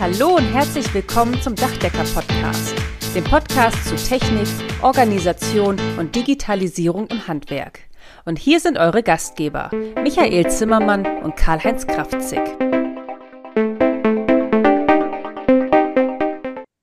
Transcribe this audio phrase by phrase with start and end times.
[0.00, 2.72] Hallo und herzlich willkommen zum Dachdecker-Podcast,
[3.16, 4.46] dem Podcast zu Technik,
[4.80, 7.80] Organisation und Digitalisierung im Handwerk.
[8.24, 12.38] Und hier sind eure Gastgeber, Michael Zimmermann und Karl-Heinz Kraftzig.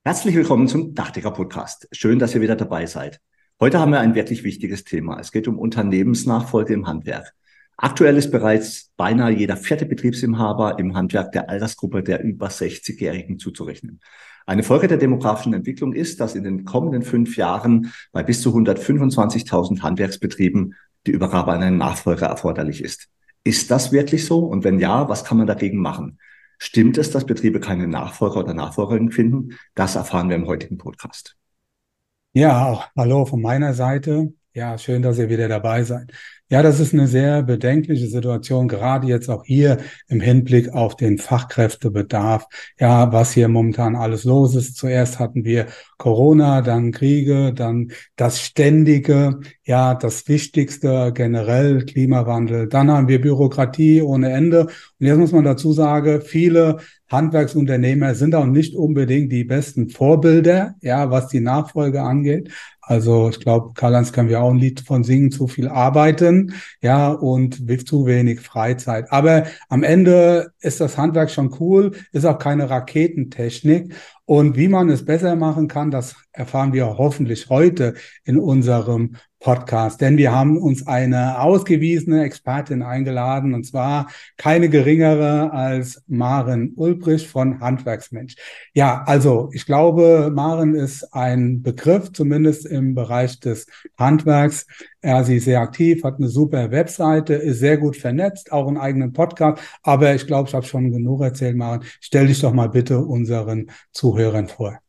[0.04, 1.88] Herzlich willkommen zum Dachdecker-Podcast.
[1.93, 3.21] Schön, dass ihr wieder dabei seid.
[3.61, 5.21] Heute haben wir ein wirklich wichtiges Thema.
[5.21, 7.34] Es geht um Unternehmensnachfolge im Handwerk.
[7.78, 14.00] Aktuell ist bereits beinahe jeder vierte Betriebsinhaber im Handwerk der Altersgruppe der über 60-Jährigen zuzurechnen.
[14.46, 18.56] Eine Folge der demografischen Entwicklung ist, dass in den kommenden fünf Jahren bei bis zu
[18.56, 20.75] 125.000 Handwerksbetrieben
[21.07, 23.10] die Übergabe an einen Nachfolger erforderlich ist.
[23.43, 24.39] Ist das wirklich so?
[24.39, 26.19] Und wenn ja, was kann man dagegen machen?
[26.57, 29.57] Stimmt es, dass Betriebe keine Nachfolger oder Nachfolgerin finden?
[29.74, 31.36] Das erfahren wir im heutigen Podcast.
[32.33, 34.33] Ja, hallo von meiner Seite.
[34.53, 36.11] Ja, schön, dass ihr wieder dabei seid.
[36.55, 41.17] Ja, das ist eine sehr bedenkliche Situation, gerade jetzt auch hier im Hinblick auf den
[41.17, 42.47] Fachkräftebedarf.
[42.80, 44.77] Ja, was hier momentan alles los ist.
[44.77, 45.65] Zuerst hatten wir
[45.97, 52.69] Corona, dann Kriege, dann das Ständige, ja, das Wichtigste generell, Klimawandel.
[52.69, 54.61] Dann haben wir Bürokratie ohne Ende.
[54.61, 56.77] Und jetzt muss man dazu sagen, viele
[57.09, 62.49] Handwerksunternehmer sind auch nicht unbedingt die besten Vorbilder, ja, was die Nachfolge angeht.
[62.81, 66.44] Also ich glaube, Karl-Heinz kann wir auch ein Lied von singen, zu viel arbeiten,
[66.81, 69.11] ja, und zu wenig Freizeit.
[69.11, 73.93] Aber am Ende ist das Handwerk schon cool, ist auch keine Raketentechnik.
[74.25, 77.93] Und wie man es besser machen kann, das erfahren wir hoffentlich heute
[78.23, 79.15] in unserem
[79.45, 86.73] Podcast, denn wir haben uns eine ausgewiesene Expertin eingeladen und zwar keine geringere als Maren
[86.75, 88.37] Ulbrich von Handwerksmensch.
[88.73, 93.67] Ja, also ich glaube, Maren ist ein Begriff, zumindest im Bereich des
[93.99, 94.65] Handwerks.
[95.03, 99.13] Sie ist sehr aktiv, hat eine super Webseite, ist sehr gut vernetzt, auch einen eigenen
[99.13, 99.61] Podcast.
[99.83, 101.83] Aber ich glaube, ich habe schon genug erzählt, Maren.
[102.02, 104.80] Stell dich doch mal bitte unseren Zuhörern vor.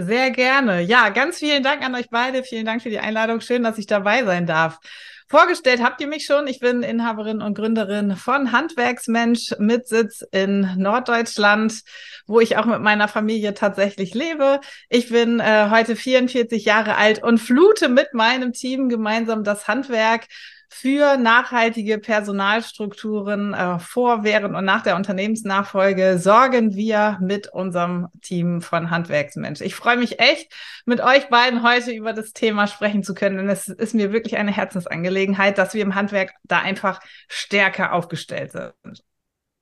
[0.00, 0.80] Sehr gerne.
[0.80, 2.44] Ja, ganz vielen Dank an euch beide.
[2.44, 3.40] Vielen Dank für die Einladung.
[3.40, 4.78] Schön, dass ich dabei sein darf.
[5.26, 6.46] Vorgestellt habt ihr mich schon.
[6.46, 11.82] Ich bin Inhaberin und Gründerin von Handwerksmensch mit Sitz in Norddeutschland,
[12.28, 14.60] wo ich auch mit meiner Familie tatsächlich lebe.
[14.88, 20.28] Ich bin äh, heute 44 Jahre alt und flute mit meinem Team gemeinsam das Handwerk
[20.68, 28.60] für nachhaltige Personalstrukturen äh, vor, während und nach der Unternehmensnachfolge sorgen wir mit unserem Team
[28.60, 29.60] von Handwerksmensch.
[29.60, 30.52] Ich freue mich echt,
[30.84, 34.36] mit euch beiden heute über das Thema sprechen zu können, denn es ist mir wirklich
[34.36, 39.02] eine Herzensangelegenheit, dass wir im Handwerk da einfach stärker aufgestellt sind.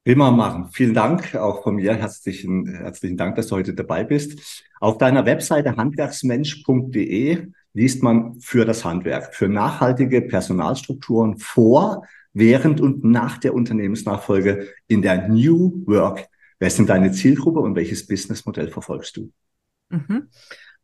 [0.04, 0.68] Immer machen.
[0.70, 1.94] Vielen Dank auch von mir.
[1.94, 4.64] Herzlichen, herzlichen Dank, dass du heute dabei bist.
[4.78, 13.04] Auf deiner Webseite handwerksmensch.de liest man für das Handwerk, für nachhaltige Personalstrukturen vor, während und
[13.04, 16.26] nach der Unternehmensnachfolge in der New Work.
[16.58, 19.30] Wer ist denn deine Zielgruppe und welches Businessmodell verfolgst du?
[19.90, 20.30] Mhm.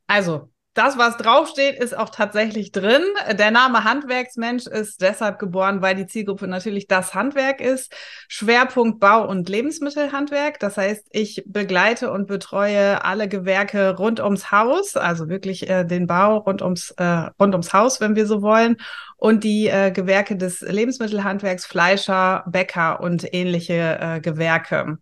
[0.06, 3.02] Also das, was draufsteht, ist auch tatsächlich drin.
[3.38, 7.94] Der Name Handwerksmensch ist deshalb geboren, weil die Zielgruppe natürlich das Handwerk ist.
[8.28, 10.58] Schwerpunkt Bau- und Lebensmittelhandwerk.
[10.60, 16.06] Das heißt, ich begleite und betreue alle Gewerke rund ums Haus, also wirklich äh, den
[16.06, 18.76] Bau rund ums, äh, rund ums Haus, wenn wir so wollen.
[19.18, 24.98] Und die äh, Gewerke des Lebensmittelhandwerks, Fleischer, Bäcker und ähnliche äh, Gewerke.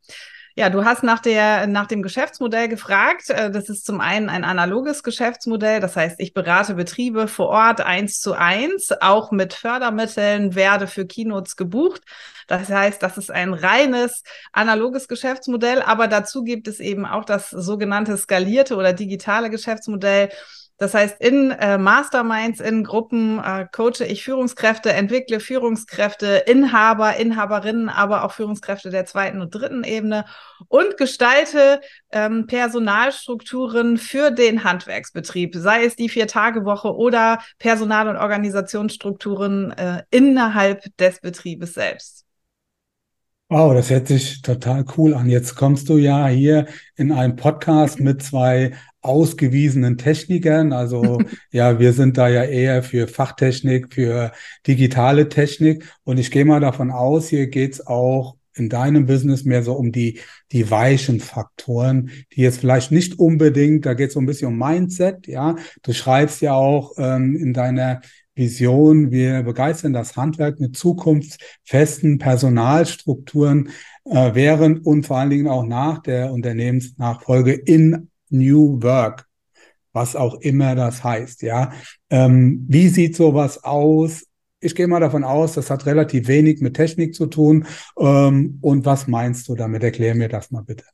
[0.57, 3.31] Ja, du hast nach, der, nach dem Geschäftsmodell gefragt.
[3.31, 5.81] Äh, das ist zum einen ein analoges Geschäftsmodell.
[5.81, 11.07] Das heißt, ich berate Betriebe vor Ort eins zu eins, auch mit Fördermitteln, werde für
[11.07, 12.03] Keynotes gebucht.
[12.49, 17.51] Das heißt, das ist ein reines analoges Geschäftsmodell, aber dazu gibt es eben auch das
[17.51, 20.31] sogenannte skalierte oder digitale Geschäftsmodell.
[20.81, 27.91] Das heißt, in äh, Masterminds, in Gruppen äh, coache ich Führungskräfte, entwickle Führungskräfte, Inhaber, Inhaberinnen,
[27.91, 30.25] aber auch Führungskräfte der zweiten und dritten Ebene
[30.69, 31.83] und gestalte
[32.13, 40.97] ähm, Personalstrukturen für den Handwerksbetrieb, sei es die Vier-Tage-Woche oder Personal- und Organisationsstrukturen äh, innerhalb
[40.97, 42.25] des Betriebes selbst.
[43.51, 45.29] Wow, das hört sich total cool an.
[45.29, 48.73] Jetzt kommst du ja hier in einem Podcast mit zwei
[49.03, 50.73] ausgewiesenen Technikern.
[50.73, 51.21] Also
[51.53, 54.33] ja, wir sind da ja eher für Fachtechnik, für
[54.67, 55.85] digitale Technik.
[56.05, 59.93] Und ich gehe mal davon aus, hier geht's auch in deinem Business mehr so um
[59.93, 60.21] die,
[60.53, 64.59] die weichen Faktoren, die jetzt vielleicht nicht unbedingt, da geht es so ein bisschen um
[64.59, 65.57] Mindset, ja.
[65.83, 68.01] Du schreibst ja auch ähm, in deiner
[68.35, 69.11] Vision.
[69.11, 73.71] Wir begeistern das Handwerk mit zukunftsfesten Personalstrukturen
[74.05, 79.27] äh, während und vor allen Dingen auch nach der Unternehmensnachfolge in New Work,
[79.93, 81.43] was auch immer das heißt.
[81.43, 81.73] Ja,
[82.11, 84.27] ähm, wie sieht sowas aus?
[84.61, 87.67] Ich gehe mal davon aus, das hat relativ wenig mit Technik zu tun.
[87.99, 89.83] Ähm, und was meinst du damit?
[89.83, 90.85] Erklär mir das mal bitte.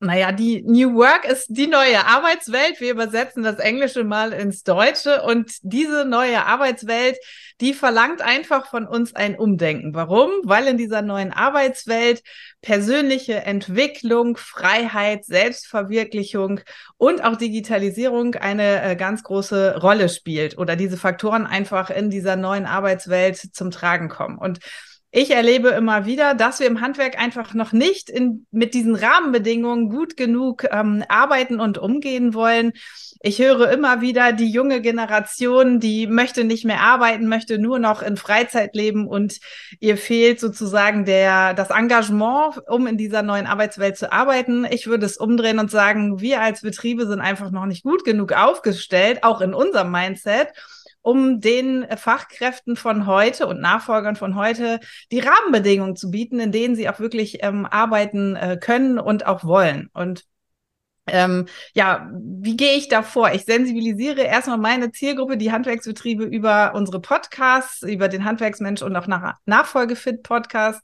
[0.00, 2.80] Naja, die New Work ist die neue Arbeitswelt.
[2.80, 5.22] Wir übersetzen das Englische mal ins Deutsche.
[5.22, 7.16] Und diese neue Arbeitswelt,
[7.60, 9.94] die verlangt einfach von uns ein Umdenken.
[9.94, 10.30] Warum?
[10.42, 12.22] Weil in dieser neuen Arbeitswelt
[12.60, 16.60] persönliche Entwicklung, Freiheit, Selbstverwirklichung
[16.98, 22.36] und auch Digitalisierung eine äh, ganz große Rolle spielt oder diese Faktoren einfach in dieser
[22.36, 24.38] neuen Arbeitswelt zum Tragen kommen.
[24.38, 24.58] Und
[25.16, 29.88] ich erlebe immer wieder, dass wir im Handwerk einfach noch nicht in, mit diesen Rahmenbedingungen
[29.88, 32.72] gut genug ähm, arbeiten und umgehen wollen.
[33.20, 38.02] Ich höre immer wieder, die junge Generation, die möchte nicht mehr arbeiten, möchte nur noch
[38.02, 39.38] in Freizeit leben und
[39.78, 44.66] ihr fehlt sozusagen der, das Engagement, um in dieser neuen Arbeitswelt zu arbeiten.
[44.68, 48.32] Ich würde es umdrehen und sagen, wir als Betriebe sind einfach noch nicht gut genug
[48.32, 50.48] aufgestellt, auch in unserem Mindset
[51.04, 54.80] um den Fachkräften von heute und Nachfolgern von heute
[55.12, 59.44] die Rahmenbedingungen zu bieten, in denen sie auch wirklich ähm, arbeiten äh, können und auch
[59.44, 59.90] wollen.
[59.92, 60.24] Und
[61.06, 63.30] ähm, ja, wie gehe ich da vor?
[63.32, 69.06] Ich sensibilisiere erstmal meine Zielgruppe, die Handwerksbetriebe, über unsere Podcasts, über den Handwerksmensch und auch
[69.06, 70.80] nach Nachfolgefit Podcast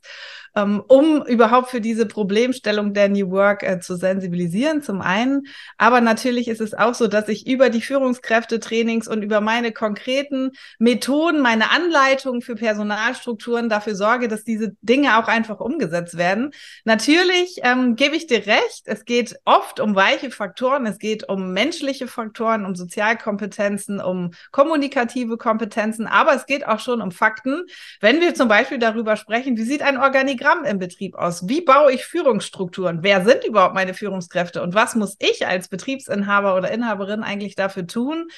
[0.56, 5.47] ähm, um überhaupt für diese Problemstellung der New Work äh, zu sensibilisieren, zum einen.
[5.79, 10.50] Aber natürlich ist es auch so, dass ich über die Führungskräfte-Trainings und über meine konkreten
[10.79, 16.50] Methoden, meine Anleitungen für Personalstrukturen dafür sorge, dass diese Dinge auch einfach umgesetzt werden.
[16.85, 21.52] Natürlich ähm, gebe ich dir recht, es geht oft um weiche Faktoren, es geht um
[21.52, 27.67] menschliche Faktoren, um Sozialkompetenzen, um kommunikative Kompetenzen, aber es geht auch schon um Fakten.
[28.00, 31.48] Wenn wir zum Beispiel darüber sprechen, wie sieht ein Organigramm Organigramm im Betrieb aus?
[31.48, 33.02] Wie baue ich Führungsstrukturen?
[33.02, 34.62] Wer sind überhaupt meine Führungskräfte?
[34.62, 38.28] Und was muss ich als Betriebsinhaber oder Inhaberin eigentlich dafür tun,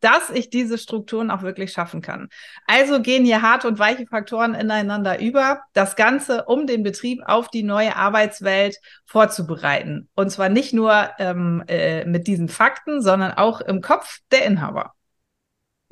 [0.00, 2.30] dass ich diese Strukturen auch wirklich schaffen kann.
[2.66, 7.48] Also gehen hier harte und weiche Faktoren ineinander über, das Ganze, um den Betrieb auf
[7.48, 10.08] die neue Arbeitswelt vorzubereiten.
[10.14, 14.94] Und zwar nicht nur ähm, äh, mit diesen Fakten, sondern auch im Kopf der Inhaber.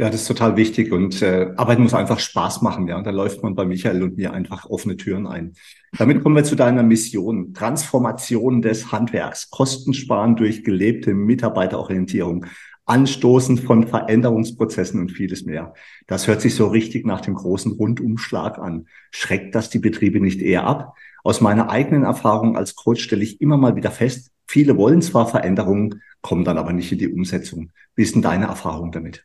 [0.01, 2.97] Ja, das ist total wichtig und äh, Arbeit muss einfach Spaß machen, ja.
[2.97, 5.55] Und da läuft man bei Michael und mir einfach offene Türen ein.
[5.97, 7.53] Damit kommen wir zu deiner Mission.
[7.53, 12.47] Transformation des Handwerks, Kosten sparen durch gelebte Mitarbeiterorientierung,
[12.85, 15.75] Anstoßen von Veränderungsprozessen und vieles mehr.
[16.07, 18.87] Das hört sich so richtig nach dem großen Rundumschlag an.
[19.11, 20.95] Schreckt das die Betriebe nicht eher ab?
[21.25, 25.27] Aus meiner eigenen Erfahrung als Coach stelle ich immer mal wieder fest, viele wollen zwar
[25.27, 27.73] Veränderungen, kommen dann aber nicht in die Umsetzung.
[27.97, 29.25] Wie ist denn deine Erfahrung damit?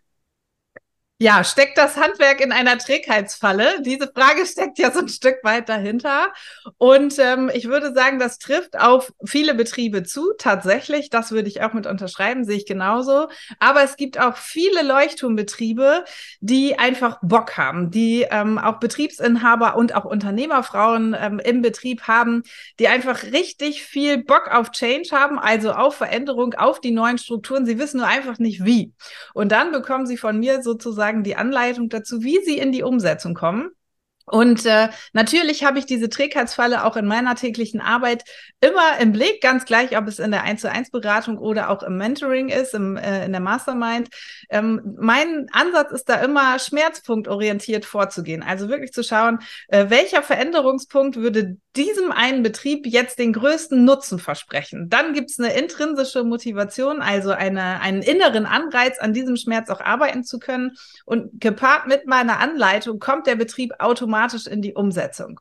[1.19, 3.81] Ja, steckt das Handwerk in einer Trägheitsfalle?
[3.81, 6.33] Diese Frage steckt ja so ein Stück weit dahinter.
[6.77, 10.33] Und ähm, ich würde sagen, das trifft auf viele Betriebe zu.
[10.38, 13.30] Tatsächlich, das würde ich auch mit unterschreiben, sehe ich genauso.
[13.60, 16.04] Aber es gibt auch viele Leuchtturmbetriebe,
[16.42, 22.44] die einfach Bock haben, die ähm, auch Betriebsinhaber und auch Unternehmerfrauen ähm, im Betrieb haben,
[22.80, 27.66] die einfach richtig viel Bock auf Change haben, also auf Veränderung, auf die neuen Strukturen.
[27.66, 28.92] Sie wissen nur einfach nicht wie.
[29.33, 32.83] Und dann bekommen sie von mir sozusagen sozusagen die Anleitung dazu, wie sie in die
[32.83, 33.69] Umsetzung kommen.
[34.25, 38.24] Und äh, natürlich habe ich diese Trägheitsfalle auch in meiner täglichen Arbeit
[38.62, 41.83] immer im Blick, ganz gleich, ob es in der 1 zu 1 Beratung oder auch
[41.83, 44.07] im Mentoring ist, im, äh, in der Mastermind.
[44.50, 48.44] Ähm, mein Ansatz ist da immer schmerzpunktorientiert vorzugehen.
[48.44, 54.20] Also wirklich zu schauen, äh, welcher Veränderungspunkt würde diesem einen Betrieb jetzt den größten Nutzen
[54.20, 54.90] versprechen.
[54.90, 59.81] Dann gibt es eine intrinsische Motivation, also eine, einen inneren Anreiz, an diesem Schmerz auch
[59.81, 60.78] arbeiten zu können.
[61.06, 65.40] Und gepaart mit meiner Anleitung kommt der Betrieb automatisch in die Umsetzung.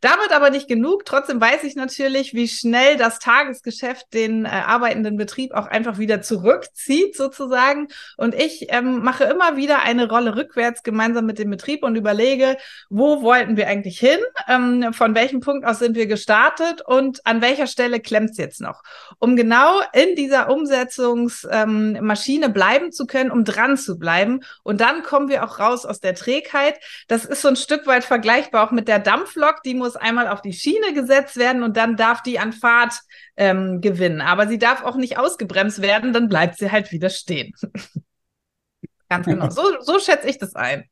[0.00, 1.04] Damit aber nicht genug.
[1.04, 6.22] Trotzdem weiß ich natürlich, wie schnell das Tagesgeschäft den äh, arbeitenden Betrieb auch einfach wieder
[6.22, 7.88] zurückzieht, sozusagen.
[8.16, 12.56] Und ich ähm, mache immer wieder eine Rolle rückwärts gemeinsam mit dem Betrieb und überlege,
[12.90, 14.18] wo wollten wir eigentlich hin?
[14.48, 18.60] Ähm, von welchem Punkt aus sind wir gestartet und an welcher Stelle klemmt es jetzt
[18.60, 18.82] noch?
[19.18, 24.40] Um genau in dieser Umsetzungsmaschine ähm, bleiben zu können, um dran zu bleiben.
[24.62, 26.78] Und dann kommen wir auch raus aus der Trägheit.
[27.08, 30.40] Das ist so ein Stück weit vergleichbar auch mit der Dampflok, die muss einmal auf
[30.40, 32.94] die Schiene gesetzt werden und dann darf die an Fahrt
[33.36, 34.22] ähm, gewinnen.
[34.22, 37.52] Aber sie darf auch nicht ausgebremst werden, dann bleibt sie halt wieder stehen.
[39.10, 39.50] Ganz genau.
[39.50, 40.88] So, so schätze ich das ein.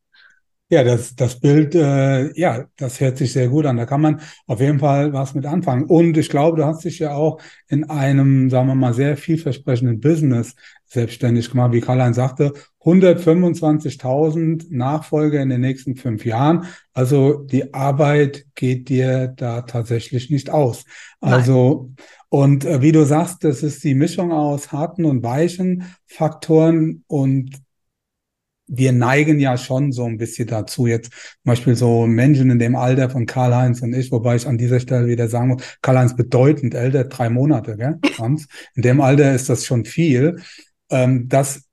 [0.72, 3.76] Ja, das, das Bild, äh, ja, das hört sich sehr gut an.
[3.76, 5.84] Da kann man auf jeden Fall was mit anfangen.
[5.84, 10.00] Und ich glaube, du hast dich ja auch in einem, sagen wir mal, sehr vielversprechenden
[10.00, 10.54] Business
[10.86, 11.72] selbstständig gemacht.
[11.72, 16.64] Wie Karl-Heinz sagte, 125.000 Nachfolger in den nächsten fünf Jahren.
[16.94, 20.86] Also die Arbeit geht dir da tatsächlich nicht aus.
[21.20, 22.06] Also, Nein.
[22.30, 27.60] und äh, wie du sagst, das ist die Mischung aus harten und weichen Faktoren und
[28.66, 32.76] wir neigen ja schon so ein bisschen dazu, jetzt zum Beispiel so Menschen in dem
[32.76, 36.74] Alter von Karl-Heinz und ich, wobei ich an dieser Stelle wieder sagen muss, Karl-Heinz bedeutend
[36.74, 37.98] älter, drei Monate, gell?
[38.74, 40.36] In dem Alter ist das schon viel,
[40.90, 41.64] ähm, dass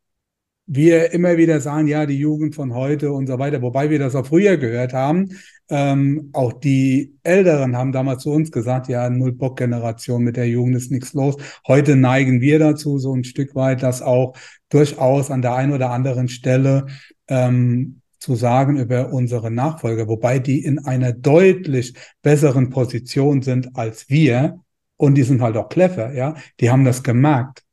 [0.72, 4.14] wir immer wieder sagen, ja, die Jugend von heute und so weiter, wobei wir das
[4.14, 5.30] auch früher gehört haben.
[5.68, 10.92] Ähm, auch die Älteren haben damals zu uns gesagt, ja, Null-Bock-Generation mit der Jugend ist
[10.92, 11.38] nichts los.
[11.68, 14.36] Heute neigen wir dazu, so ein Stück weit, das auch
[14.70, 16.86] durchaus an der einen oder anderen Stelle
[17.28, 24.08] ähm, zu sagen über unsere Nachfolger, wobei die in einer deutlich besseren Position sind als
[24.10, 24.60] wir.
[24.98, 26.36] Und die sind halt auch clever, ja.
[26.60, 27.64] Die haben das gemerkt,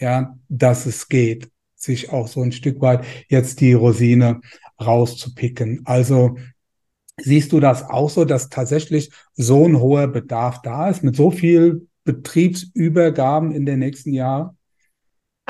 [0.00, 1.48] ja, dass es geht
[1.82, 4.40] sich auch so ein Stück weit jetzt die Rosine
[4.80, 5.82] rauszupicken.
[5.84, 6.36] Also
[7.18, 11.30] siehst du das auch so, dass tatsächlich so ein hoher Bedarf da ist mit so
[11.30, 14.56] viel Betriebsübergaben in den nächsten Jahren?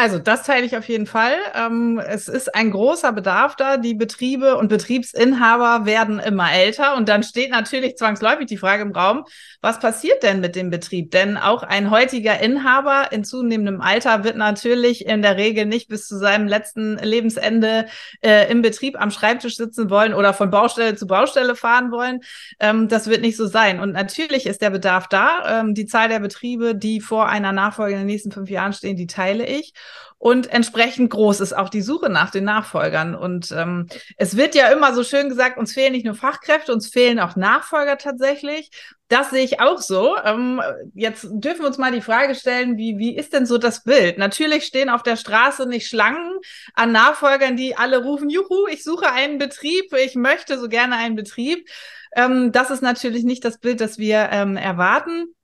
[0.01, 1.35] Also das teile ich auf jeden Fall.
[1.55, 3.77] Ähm, es ist ein großer Bedarf da.
[3.77, 6.97] Die Betriebe und Betriebsinhaber werden immer älter.
[6.97, 9.27] Und dann steht natürlich zwangsläufig die Frage im Raum,
[9.61, 11.11] was passiert denn mit dem Betrieb?
[11.11, 16.09] Denn auch ein heutiger Inhaber in zunehmendem Alter wird natürlich in der Regel nicht bis
[16.09, 17.85] zu seinem letzten Lebensende
[18.23, 22.21] äh, im Betrieb am Schreibtisch sitzen wollen oder von Baustelle zu Baustelle fahren wollen.
[22.59, 23.81] Ähm, das wird nicht so sein.
[23.81, 25.61] Und natürlich ist der Bedarf da.
[25.61, 28.97] Ähm, die Zahl der Betriebe, die vor einer Nachfolge in den nächsten fünf Jahren stehen,
[28.97, 29.75] die teile ich.
[30.23, 33.15] Und entsprechend groß ist auch die Suche nach den Nachfolgern.
[33.15, 33.87] Und ähm,
[34.19, 37.37] es wird ja immer so schön gesagt, uns fehlen nicht nur Fachkräfte, uns fehlen auch
[37.37, 38.71] Nachfolger tatsächlich.
[39.09, 40.19] Das sehe ich auch so.
[40.23, 40.61] Ähm,
[40.95, 44.19] jetzt dürfen wir uns mal die Frage stellen, wie, wie ist denn so das Bild?
[44.19, 46.39] Natürlich stehen auf der Straße nicht Schlangen
[46.75, 51.17] an Nachfolgern, die alle rufen, juhu, ich suche einen Betrieb, ich möchte so gerne einen
[51.17, 51.67] Betrieb.
[52.15, 55.35] Ähm, das ist natürlich nicht das Bild, das wir ähm, erwarten.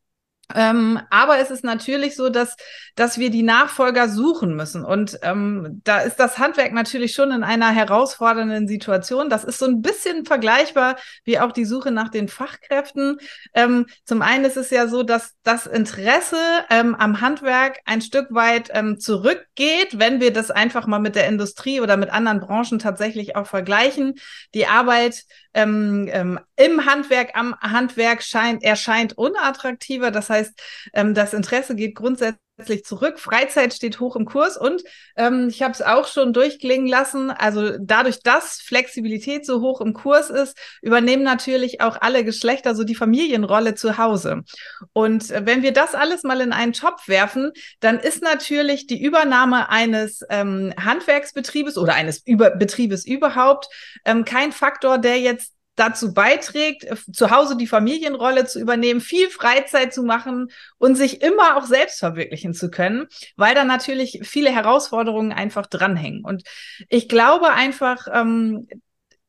[0.55, 2.57] Ähm, aber es ist natürlich so, dass,
[2.95, 4.85] dass wir die Nachfolger suchen müssen.
[4.85, 9.29] Und ähm, da ist das Handwerk natürlich schon in einer herausfordernden Situation.
[9.29, 13.19] Das ist so ein bisschen vergleichbar wie auch die Suche nach den Fachkräften.
[13.55, 16.39] Ähm, zum einen ist es ja so, dass das Interesse
[16.71, 21.27] ähm, am Handwerk ein Stück weit ähm, zurückgeht, wenn wir das einfach mal mit der
[21.27, 24.15] Industrie oder mit anderen Branchen tatsächlich auch vergleichen.
[24.55, 25.25] Die Arbeit
[25.57, 30.11] ähm, ähm, im Handwerk, am Handwerk scheint, erscheint unattraktiver.
[30.11, 30.53] Das heißt,
[30.93, 32.46] ähm, das Interesse geht grundsätzlich
[32.85, 33.19] zurück.
[33.19, 34.83] Freizeit steht hoch im Kurs und
[35.17, 37.31] ähm, ich habe es auch schon durchklingen lassen.
[37.31, 42.85] Also dadurch, dass Flexibilität so hoch im Kurs ist, übernehmen natürlich auch alle Geschlechter so
[42.85, 44.43] die Familienrolle zu Hause.
[44.93, 49.03] Und äh, wenn wir das alles mal in einen Topf werfen, dann ist natürlich die
[49.03, 53.69] Übernahme eines ähm, Handwerksbetriebes oder eines Über Betriebes überhaupt
[54.05, 59.29] ähm, kein Faktor, der jetzt dazu beiträgt, äh, zu Hause die Familienrolle zu übernehmen, viel
[59.29, 63.07] Freizeit zu machen und sich immer auch selbst verwirklichen zu können,
[63.37, 66.25] weil da natürlich viele Herausforderungen einfach dranhängen.
[66.25, 66.43] Und
[66.89, 68.67] ich glaube einfach, ähm,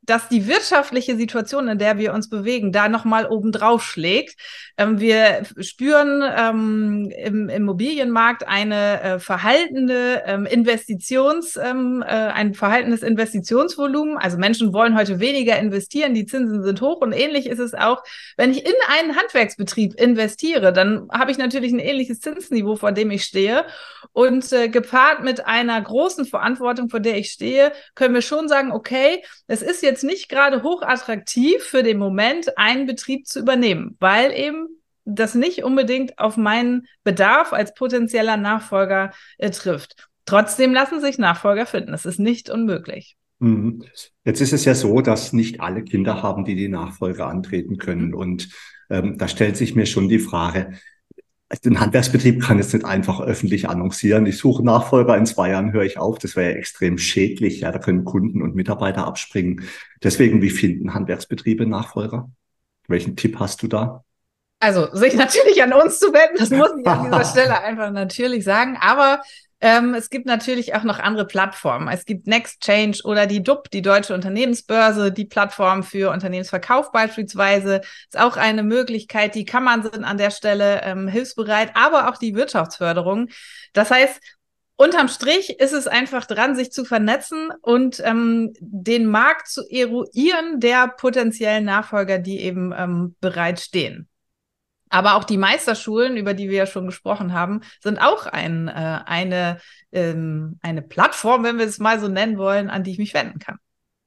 [0.08, 4.40] dass die wirtschaftliche Situation, in der wir uns bewegen, da nochmal obendrauf schlägt.
[4.78, 13.04] Ähm, wir spüren ähm, im Immobilienmarkt eine äh, verhaltene ähm, Investitions, ähm, äh, ein verhaltenes
[13.04, 14.18] Investitionsvolumen.
[14.18, 18.02] Also Menschen wollen heute weniger investieren, die Zinsen sind hoch und ähnlich ist es auch,
[18.38, 23.12] wenn ich in einen Handwerksbetrieb investiere, dann habe ich natürlich ein ähnliches Zinsniveau, vor dem
[23.12, 23.66] ich stehe.
[24.14, 28.72] Und äh, gepaart mit einer großen Verantwortung, vor der ich stehe, können wir schon sagen,
[28.72, 34.32] okay, es ist jetzt nicht gerade hochattraktiv für den Moment, einen Betrieb zu übernehmen, weil
[34.32, 34.68] eben
[35.06, 40.10] das nicht unbedingt auf meinen Bedarf als potenzieller Nachfolger äh, trifft.
[40.26, 41.94] Trotzdem lassen sich Nachfolger finden.
[41.94, 43.16] Es ist nicht unmöglich.
[43.40, 43.84] Mhm.
[44.26, 48.10] Jetzt ist es ja so, dass nicht alle Kinder haben, die die Nachfolge antreten können.
[48.10, 48.16] Mhm.
[48.16, 48.50] Und
[48.90, 50.74] ähm, da stellt sich mir schon die Frage,
[51.50, 54.26] also ein Handwerksbetrieb kann jetzt nicht einfach öffentlich annoncieren.
[54.26, 56.20] Ich suche Nachfolger, in zwei Jahren höre ich auf.
[56.20, 57.62] Das wäre ja extrem schädlich.
[57.62, 59.64] Ja, da können Kunden und Mitarbeiter abspringen.
[60.04, 62.30] Deswegen, wie finden Handwerksbetriebe Nachfolger?
[62.88, 64.04] Welchen Tipp hast du da?
[64.60, 68.44] Also, sich natürlich an uns zu wenden, das muss ich an dieser Stelle einfach natürlich
[68.44, 68.78] sagen.
[68.82, 69.22] Aber
[69.60, 71.88] ähm, es gibt natürlich auch noch andere Plattformen.
[71.88, 77.82] Es gibt Nextchange oder die DUB, die Deutsche Unternehmensbörse, die Plattform für Unternehmensverkauf beispielsweise.
[77.82, 79.34] Ist auch eine Möglichkeit.
[79.34, 83.30] Die Kammern sind an der Stelle ähm, hilfsbereit, aber auch die Wirtschaftsförderung.
[83.74, 84.22] Das heißt,
[84.80, 90.60] Unterm Strich ist es einfach dran, sich zu vernetzen und ähm, den Markt zu eruieren
[90.60, 94.08] der potenziellen Nachfolger, die eben ähm, bereitstehen.
[94.90, 99.00] Aber auch die Meisterschulen, über die wir ja schon gesprochen haben, sind auch ein, äh,
[99.06, 99.58] eine,
[99.92, 103.40] ähm, eine Plattform, wenn wir es mal so nennen wollen, an die ich mich wenden
[103.40, 103.58] kann.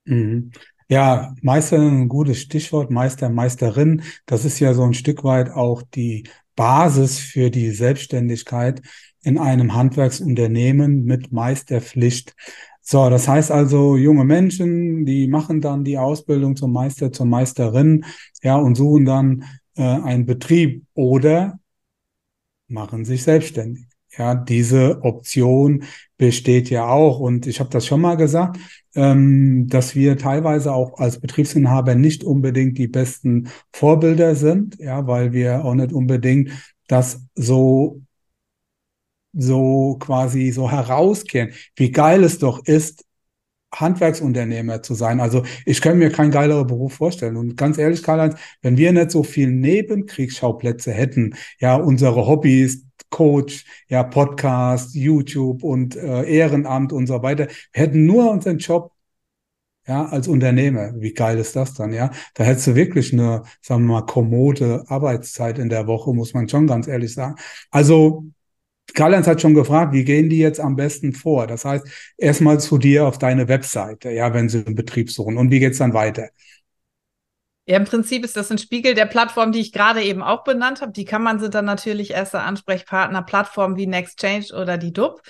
[0.04, 0.52] Mhm.
[0.88, 4.02] Ja, Meister ein gutes Stichwort, Meister, Meisterin.
[4.26, 8.82] Das ist ja so ein Stück weit auch die Basis für die Selbstständigkeit
[9.22, 12.34] in einem Handwerksunternehmen mit Meisterpflicht.
[12.80, 18.04] So, das heißt also, junge Menschen, die machen dann die Ausbildung zum Meister, zur Meisterin,
[18.42, 19.44] ja, und suchen dann
[19.80, 21.58] äh, einen Betrieb oder
[22.68, 23.86] machen sich selbstständig.
[24.16, 25.84] Ja, diese Option
[26.18, 27.18] besteht ja auch.
[27.20, 28.58] Und ich habe das schon mal gesagt,
[28.94, 35.32] ähm, dass wir teilweise auch als Betriebsinhaber nicht unbedingt die besten Vorbilder sind, ja, weil
[35.32, 36.50] wir auch nicht unbedingt
[36.88, 38.02] das so
[39.32, 43.04] so quasi so herauskehren, wie geil es doch ist,
[43.74, 45.20] Handwerksunternehmer zu sein.
[45.20, 47.36] Also ich kann mir keinen geileren Beruf vorstellen.
[47.36, 53.64] Und ganz ehrlich, Karl-Heinz, wenn wir nicht so viel Nebenkriegsschauplätze hätten, ja, unsere Hobbys, Coach,
[53.88, 58.92] ja, Podcast, YouTube und äh, Ehrenamt und so weiter, wir hätten nur unseren Job
[59.86, 60.92] ja, als Unternehmer.
[60.96, 62.10] Wie geil ist das dann, ja?
[62.34, 66.48] Da hättest du wirklich eine, sagen wir mal, kommode Arbeitszeit in der Woche, muss man
[66.48, 67.36] schon ganz ehrlich sagen.
[67.70, 68.24] Also
[68.94, 71.46] Karl-Heinz hat schon gefragt, wie gehen die jetzt am besten vor?
[71.46, 75.36] Das heißt, erstmal zu dir auf deine Webseite, ja, wenn sie einen Betrieb suchen.
[75.36, 76.28] Und wie geht's dann weiter?
[77.66, 80.80] Ja, im Prinzip ist das ein Spiegel der Plattform, die ich gerade eben auch benannt
[80.80, 80.92] habe.
[80.92, 85.20] Die kann man sind dann natürlich erster Ansprechpartner, Plattformen wie Nextchange oder die DUB.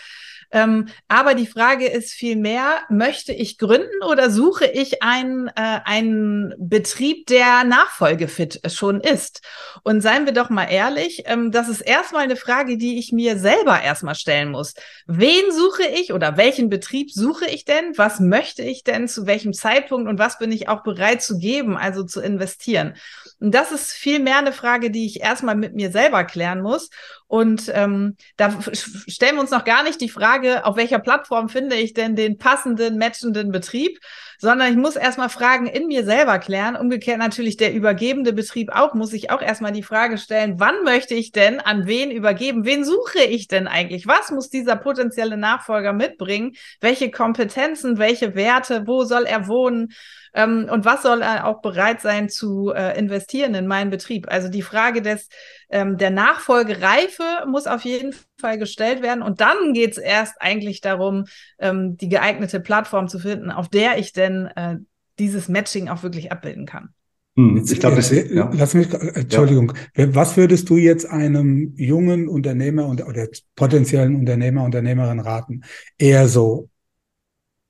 [0.53, 6.55] Ähm, aber die Frage ist vielmehr, möchte ich gründen oder suche ich einen, äh, einen
[6.59, 9.43] Betrieb, der nachfolgefit schon ist?
[9.85, 13.39] Und seien wir doch mal ehrlich, ähm, das ist erstmal eine Frage, die ich mir
[13.39, 14.75] selber erstmal stellen muss.
[15.07, 17.97] Wen suche ich oder welchen Betrieb suche ich denn?
[17.97, 19.07] Was möchte ich denn?
[19.09, 20.09] Zu welchem Zeitpunkt?
[20.09, 22.95] Und was bin ich auch bereit zu geben, also zu investieren?
[23.39, 26.91] Und das ist vielmehr eine Frage, die ich erstmal mit mir selber klären muss.
[27.31, 28.59] Und ähm, da
[29.07, 32.39] stellen wir uns noch gar nicht die Frage, auf welcher Plattform finde ich denn den
[32.39, 34.01] passenden, matchenden Betrieb,
[34.39, 36.75] sondern ich muss erstmal Fragen in mir selber klären.
[36.75, 41.15] Umgekehrt natürlich der übergebende Betrieb auch, muss ich auch erstmal die Frage stellen, wann möchte
[41.15, 42.65] ich denn an wen übergeben?
[42.65, 44.09] Wen suche ich denn eigentlich?
[44.09, 46.57] Was muss dieser potenzielle Nachfolger mitbringen?
[46.81, 49.93] Welche Kompetenzen, welche Werte, wo soll er wohnen?
[50.35, 54.27] Ähm, und was soll er auch bereit sein zu äh, investieren in meinen Betrieb?
[54.29, 55.29] Also die Frage des,
[55.71, 59.23] ähm, der Nachfolgereife muss auf jeden Fall gestellt werden.
[59.23, 61.25] Und dann geht es erst eigentlich darum,
[61.59, 64.77] ähm, die geeignete Plattform zu finden, auf der ich denn äh,
[65.19, 66.91] dieses Matching auch wirklich abbilden kann.
[67.37, 68.51] Hm, ich glaube, das ist, ja.
[68.53, 70.13] lass mich, Entschuldigung, ja.
[70.15, 75.63] was würdest du jetzt einem jungen Unternehmer und, oder potenziellen Unternehmer, Unternehmerin raten?
[75.97, 76.69] Eher so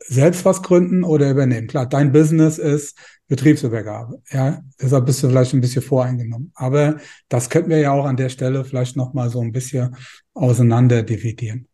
[0.06, 1.66] selbst was gründen oder übernehmen.
[1.66, 4.20] Klar, dein Business ist Betriebsübergabe.
[4.30, 6.52] Ja, deshalb bist du vielleicht ein bisschen voreingenommen.
[6.54, 6.96] Aber
[7.28, 9.96] das könnten wir ja auch an der Stelle vielleicht nochmal so ein bisschen
[10.34, 11.68] auseinander dividieren.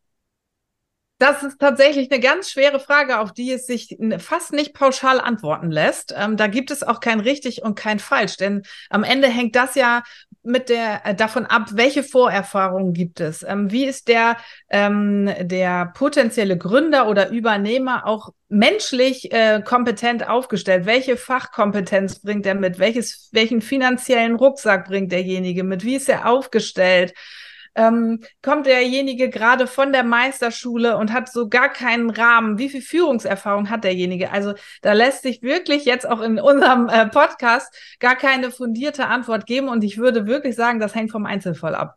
[1.18, 5.70] Das ist tatsächlich eine ganz schwere Frage, auf die es sich fast nicht pauschal antworten
[5.70, 6.14] lässt.
[6.14, 9.76] Ähm, da gibt es auch kein richtig und kein falsch, denn am Ende hängt das
[9.76, 10.02] ja
[10.46, 13.42] mit der äh, davon ab, welche Vorerfahrungen gibt es.
[13.42, 14.36] Ähm, wie ist der
[14.70, 20.86] ähm, der potenzielle Gründer oder Übernehmer auch menschlich äh, kompetent aufgestellt?
[20.86, 22.78] Welche Fachkompetenz bringt er mit?
[22.78, 25.84] Welches welchen finanziellen Rucksack bringt derjenige mit?
[25.84, 27.12] Wie ist er aufgestellt?
[27.76, 32.58] Ähm, kommt derjenige gerade von der Meisterschule und hat so gar keinen Rahmen.
[32.58, 34.32] Wie viel Führungserfahrung hat derjenige?
[34.32, 39.46] Also da lässt sich wirklich jetzt auch in unserem äh, Podcast gar keine fundierte Antwort
[39.46, 39.68] geben.
[39.68, 41.96] Und ich würde wirklich sagen, das hängt vom Einzelfall ab.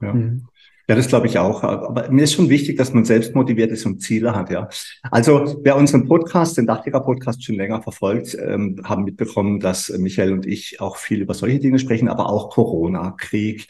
[0.00, 0.12] Ja.
[0.12, 0.48] Mhm.
[0.90, 1.62] Ja, das glaube ich auch.
[1.64, 4.70] Aber mir ist schon wichtig, dass man selbst motiviert ist und Ziele hat, ja.
[5.10, 10.46] Also wer unseren Podcast, den Dachdecker-Podcast schon länger verfolgt, ähm, haben mitbekommen, dass Michael und
[10.46, 13.68] ich auch viel über solche Dinge sprechen, aber auch Corona, Krieg,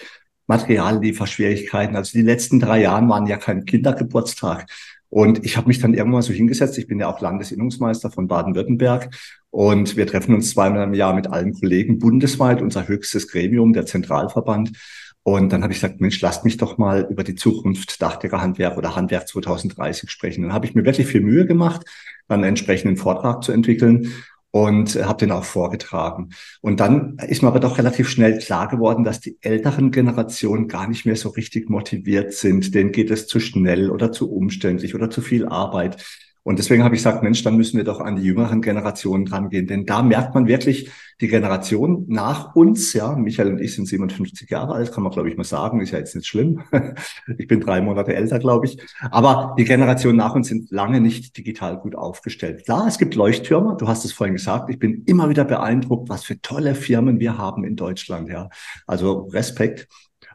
[0.49, 1.95] Materiallieferschwierigkeiten.
[1.95, 4.67] Also die letzten drei Jahren waren ja kein Kindergeburtstag.
[5.11, 6.77] Und ich habe mich dann irgendwann so hingesetzt.
[6.77, 9.15] Ich bin ja auch Landesinnungsmeister von Baden-Württemberg.
[9.51, 13.87] Und wir treffen uns zweimal im Jahr mit allen Kollegen bundesweit, unser höchstes Gremium, der
[13.87, 14.73] Zentralverband.
[15.23, 18.97] Und dann habe ich gesagt, Mensch, lasst mich doch mal über die Zukunft Dachdeckerhandwerk oder
[18.97, 20.43] Handwerk 2030 sprechen.
[20.43, 21.83] Dann habe ich mir wirklich viel Mühe gemacht,
[22.29, 24.13] einen entsprechenden Vortrag zu entwickeln
[24.51, 26.31] und habe den auch vorgetragen.
[26.61, 30.89] Und dann ist mir aber doch relativ schnell klar geworden, dass die älteren Generationen gar
[30.89, 32.75] nicht mehr so richtig motiviert sind.
[32.75, 36.03] Denen geht es zu schnell oder zu umständlich oder zu viel Arbeit.
[36.49, 39.67] Und deswegen habe ich gesagt, Mensch, dann müssen wir doch an die jüngeren Generationen drangehen.
[39.67, 44.49] Denn da merkt man wirklich, die Generation nach uns, ja, Michael und ich sind 57
[44.49, 46.63] Jahre alt, kann man, glaube ich, mal sagen, ist ja jetzt nicht schlimm.
[47.37, 48.79] ich bin drei Monate älter, glaube ich.
[49.11, 52.65] Aber die Generation nach uns sind lange nicht digital gut aufgestellt.
[52.65, 54.71] Klar, es gibt Leuchttürme, du hast es vorhin gesagt.
[54.71, 58.49] Ich bin immer wieder beeindruckt, was für tolle Firmen wir haben in Deutschland, ja.
[58.87, 59.87] Also Respekt.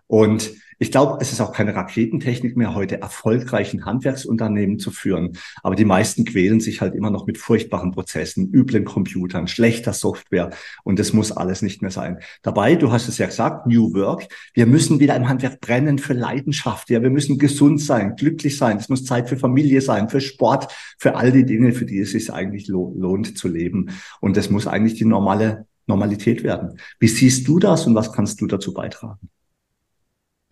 [0.07, 5.37] Und ich glaube, es ist auch keine Raketentechnik mehr, heute erfolgreichen Handwerksunternehmen zu führen.
[5.61, 10.49] Aber die meisten quälen sich halt immer noch mit furchtbaren Prozessen, üblen Computern, schlechter Software.
[10.83, 12.19] Und das muss alles nicht mehr sein.
[12.41, 14.27] Dabei, du hast es ja gesagt, New Work.
[14.53, 16.89] Wir müssen wieder im Handwerk brennen für Leidenschaft.
[16.89, 18.77] Ja, wir müssen gesund sein, glücklich sein.
[18.77, 22.11] Es muss Zeit für Familie sein, für Sport, für all die Dinge, für die es
[22.11, 23.91] sich eigentlich lohnt zu leben.
[24.19, 26.79] Und das muss eigentlich die normale Normalität werden.
[26.99, 29.29] Wie siehst du das und was kannst du dazu beitragen?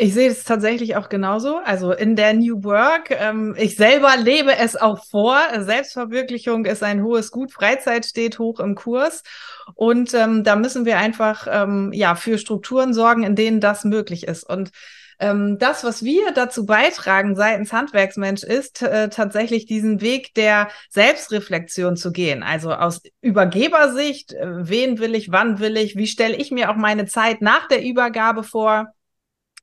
[0.01, 1.57] Ich sehe es tatsächlich auch genauso.
[1.63, 5.39] Also in der New Work, ähm, ich selber lebe es auch vor.
[5.59, 9.21] Selbstverwirklichung ist ein hohes Gut, Freizeit steht hoch im Kurs.
[9.75, 14.27] Und ähm, da müssen wir einfach ähm, ja für Strukturen sorgen, in denen das möglich
[14.27, 14.41] ist.
[14.43, 14.71] Und
[15.19, 21.95] ähm, das, was wir dazu beitragen seitens Handwerksmensch, ist äh, tatsächlich diesen Weg der Selbstreflexion
[21.95, 22.41] zu gehen.
[22.41, 26.75] Also aus Übergebersicht, äh, wen will ich, wann will ich, wie stelle ich mir auch
[26.75, 28.95] meine Zeit nach der Übergabe vor?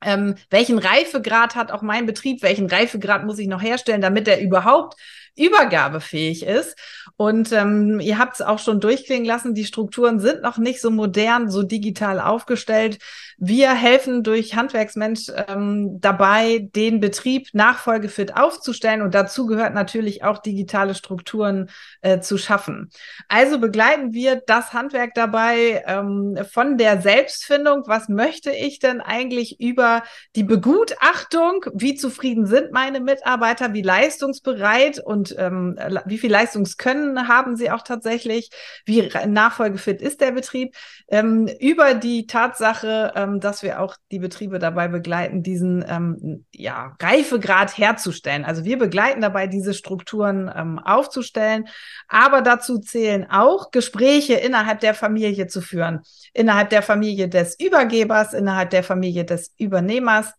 [0.03, 4.41] Ähm, welchen Reifegrad hat auch mein Betrieb, welchen Reifegrad muss ich noch herstellen, damit er
[4.41, 4.95] überhaupt
[5.35, 6.77] übergabefähig ist.
[7.17, 10.89] Und ähm, ihr habt es auch schon durchklingen lassen, die Strukturen sind noch nicht so
[10.89, 12.99] modern, so digital aufgestellt.
[13.37, 20.39] Wir helfen durch Handwerksmensch ähm, dabei, den Betrieb nachfolgefit aufzustellen und dazu gehört natürlich auch
[20.39, 21.69] digitale Strukturen
[22.01, 22.89] äh, zu schaffen.
[23.27, 29.59] Also begleiten wir das Handwerk dabei ähm, von der Selbstfindung, was möchte ich denn eigentlich
[29.59, 30.03] über
[30.35, 37.55] die Begutachtung, wie zufrieden sind meine Mitarbeiter, wie leistungsbereit und ähm, wie viel Leistungskönnen haben
[37.55, 38.49] sie auch tatsächlich,
[38.85, 40.75] wie nachfolgefit ist der Betrieb,
[41.09, 46.95] ähm, über die Tatsache, ähm, dass wir auch die Betriebe dabei begleiten, diesen ähm, ja,
[47.01, 48.45] Reifegrad herzustellen.
[48.45, 51.67] Also wir begleiten dabei, diese Strukturen ähm, aufzustellen,
[52.07, 56.01] aber dazu zählen auch Gespräche innerhalb der Familie zu führen,
[56.33, 60.33] innerhalb der Familie des Übergebers, innerhalb der Familie des Übernehmers,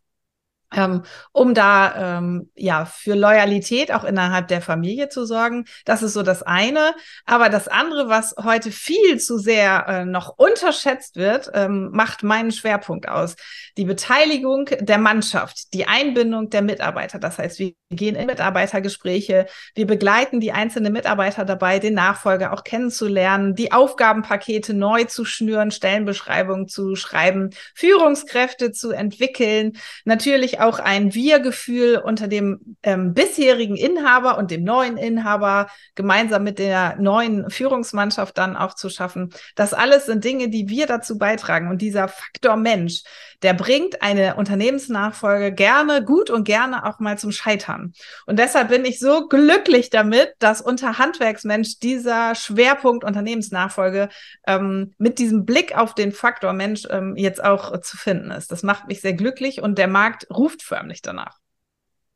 [0.75, 1.03] ähm,
[1.33, 5.65] um da ähm, ja für Loyalität auch innerhalb der Familie zu sorgen.
[5.85, 6.95] Das ist so das eine.
[7.27, 12.53] Aber das andere, was heute viel zu sehr äh, noch unterschätzt wird, ähm, macht meinen
[12.53, 13.37] Schwerpunkt aus.
[13.77, 17.19] Die Beteiligung der Mannschaft, die Einbindung der Mitarbeiter.
[17.19, 22.63] Das heißt, wir gehen in Mitarbeitergespräche, wir begleiten die einzelnen Mitarbeiter dabei, den Nachfolger auch
[22.63, 29.73] kennenzulernen, die Aufgabenpakete neu zu schnüren, Stellenbeschreibungen zu schreiben, Führungskräfte zu entwickeln,
[30.05, 36.59] natürlich auch ein Wir-Gefühl unter dem ähm, bisherigen Inhaber und dem neuen Inhaber gemeinsam mit
[36.59, 39.31] der neuen Führungsmannschaft dann auch zu schaffen.
[39.55, 41.69] Das alles sind Dinge, die wir dazu beitragen.
[41.69, 43.03] Und dieser Faktor Mensch,
[43.43, 47.93] der bringt eine Unternehmensnachfolge gerne, gut und gerne auch mal zum Scheitern.
[48.27, 54.09] Und deshalb bin ich so glücklich damit, dass unter Handwerksmensch dieser Schwerpunkt Unternehmensnachfolge
[54.47, 58.53] ähm, mit diesem Blick auf den Faktor Mensch ähm, jetzt auch zu finden ist.
[58.53, 61.39] Das macht mich sehr glücklich und der Markt ruft förmlich danach.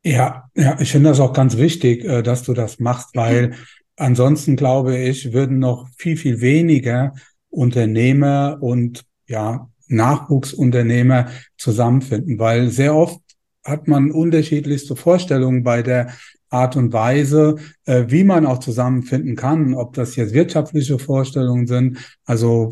[0.03, 3.55] Ja, ja, ich finde das auch ganz wichtig, äh, dass du das machst, weil
[3.95, 7.13] ansonsten glaube ich, würden noch viel, viel weniger
[7.49, 13.19] Unternehmer und ja, Nachwuchsunternehmer zusammenfinden, weil sehr oft
[13.63, 16.13] hat man unterschiedlichste Vorstellungen bei der
[16.49, 21.97] Art und Weise, äh, wie man auch zusammenfinden kann, ob das jetzt wirtschaftliche Vorstellungen sind.
[22.25, 22.71] Also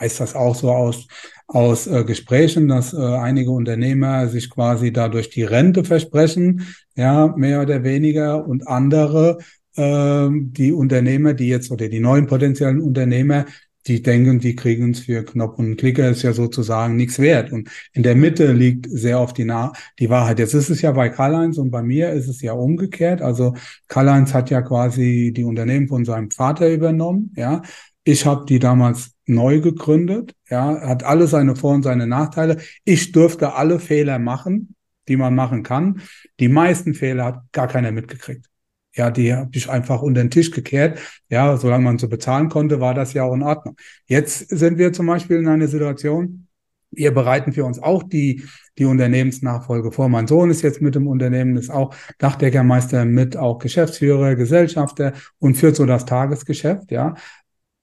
[0.00, 1.06] weiß das auch so aus,
[1.52, 7.62] aus äh, Gesprächen, dass äh, einige Unternehmer sich quasi dadurch die Rente versprechen, ja, mehr
[7.62, 9.38] oder weniger, und andere,
[9.76, 13.44] äh, die Unternehmer, die jetzt oder die neuen potenziellen Unternehmer,
[13.86, 17.52] die denken, die kriegen es für Knopf und Klicker, ist ja sozusagen nichts wert.
[17.52, 20.38] Und in der Mitte liegt sehr oft die, Na die Wahrheit.
[20.38, 23.22] Jetzt ist es ja bei Karl-Heinz und bei mir ist es ja umgekehrt.
[23.22, 23.54] Also
[23.88, 27.32] Karl-Heinz hat ja quasi die Unternehmen von seinem Vater übernommen.
[27.36, 27.62] Ja,
[28.04, 30.34] ich habe die damals neu gegründet.
[30.48, 32.58] Ja, hat alle seine Vor- und seine Nachteile.
[32.84, 34.74] Ich durfte alle Fehler machen,
[35.08, 36.02] die man machen kann.
[36.40, 38.46] Die meisten Fehler hat gar keiner mitgekriegt.
[38.94, 40.98] Ja, die habe ich einfach unter den Tisch gekehrt.
[41.30, 43.76] Ja, solange man so bezahlen konnte, war das ja auch in Ordnung.
[44.06, 46.46] Jetzt sind wir zum Beispiel in einer Situation,
[46.90, 48.44] wir bereiten für uns auch die,
[48.76, 50.10] die Unternehmensnachfolge vor.
[50.10, 55.56] Mein Sohn ist jetzt mit dem Unternehmen, ist auch Dachdeckermeister mit, auch Geschäftsführer, Gesellschafter und
[55.56, 57.14] führt so das Tagesgeschäft, ja.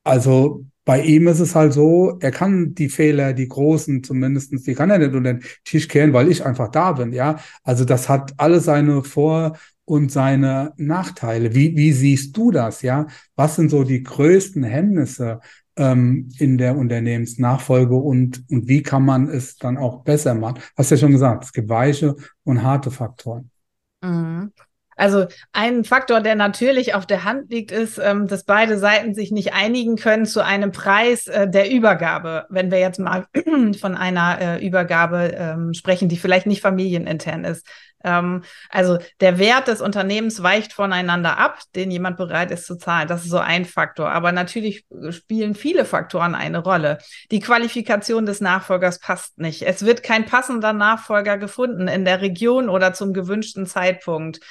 [0.03, 4.73] Also bei ihm ist es halt so, er kann die Fehler, die großen zumindestens, die
[4.73, 7.39] kann er nicht unter den Tisch kehren, weil ich einfach da bin, ja.
[7.63, 11.55] Also das hat alle seine Vor- und seine Nachteile.
[11.55, 13.07] Wie, wie siehst du das, ja?
[13.35, 15.39] Was sind so die größten Hemmnisse
[15.75, 20.59] ähm, in der Unternehmensnachfolge und, und wie kann man es dann auch besser machen?
[20.77, 23.49] Hast ja schon gesagt, es gibt weiche und harte Faktoren.
[24.03, 24.51] Mhm.
[24.99, 29.31] Also ein Faktor, der natürlich auf der Hand liegt, ist, ähm, dass beide Seiten sich
[29.31, 32.45] nicht einigen können zu einem Preis äh, der Übergabe.
[32.49, 33.25] Wenn wir jetzt mal
[33.79, 37.65] von einer äh, Übergabe ähm, sprechen, die vielleicht nicht familienintern ist.
[38.03, 43.07] Ähm, also der Wert des Unternehmens weicht voneinander ab, den jemand bereit ist zu zahlen.
[43.07, 44.11] Das ist so ein Faktor.
[44.11, 46.97] Aber natürlich spielen viele Faktoren eine Rolle.
[47.31, 49.61] Die Qualifikation des Nachfolgers passt nicht.
[49.61, 54.41] Es wird kein passender Nachfolger gefunden in der Region oder zum gewünschten Zeitpunkt.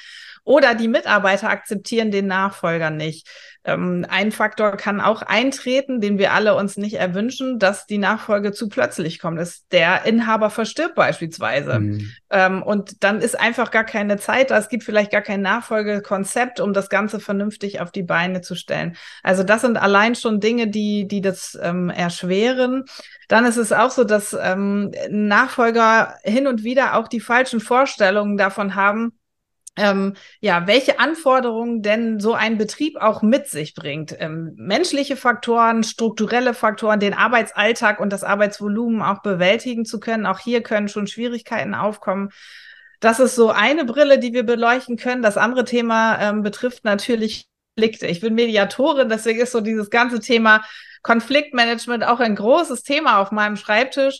[0.49, 3.27] Oder die Mitarbeiter akzeptieren den Nachfolger nicht.
[3.65, 8.51] Ähm, ein Faktor kann auch eintreten, den wir alle uns nicht erwünschen, dass die Nachfolge
[8.51, 9.39] zu plötzlich kommt.
[9.39, 11.81] Ist der Inhaber verstirbt beispielsweise.
[11.81, 12.11] Mhm.
[12.31, 14.57] Ähm, und dann ist einfach gar keine Zeit da.
[14.57, 18.97] Es gibt vielleicht gar kein Nachfolgekonzept, um das Ganze vernünftig auf die Beine zu stellen.
[19.21, 22.85] Also das sind allein schon Dinge, die, die das ähm, erschweren.
[23.27, 28.35] Dann ist es auch so, dass ähm, Nachfolger hin und wieder auch die falschen Vorstellungen
[28.35, 29.18] davon haben,
[29.75, 34.15] ähm, ja, welche Anforderungen denn so ein Betrieb auch mit sich bringt.
[34.19, 40.25] Ähm, menschliche Faktoren, strukturelle Faktoren, den Arbeitsalltag und das Arbeitsvolumen auch bewältigen zu können.
[40.25, 42.29] Auch hier können schon Schwierigkeiten aufkommen.
[42.99, 45.21] Das ist so eine Brille, die wir beleuchten können.
[45.21, 48.07] Das andere Thema ähm, betrifft natürlich Konflikte.
[48.07, 50.65] Ich bin Mediatorin, deswegen ist so dieses ganze Thema
[51.01, 54.19] Konfliktmanagement auch ein großes Thema auf meinem Schreibtisch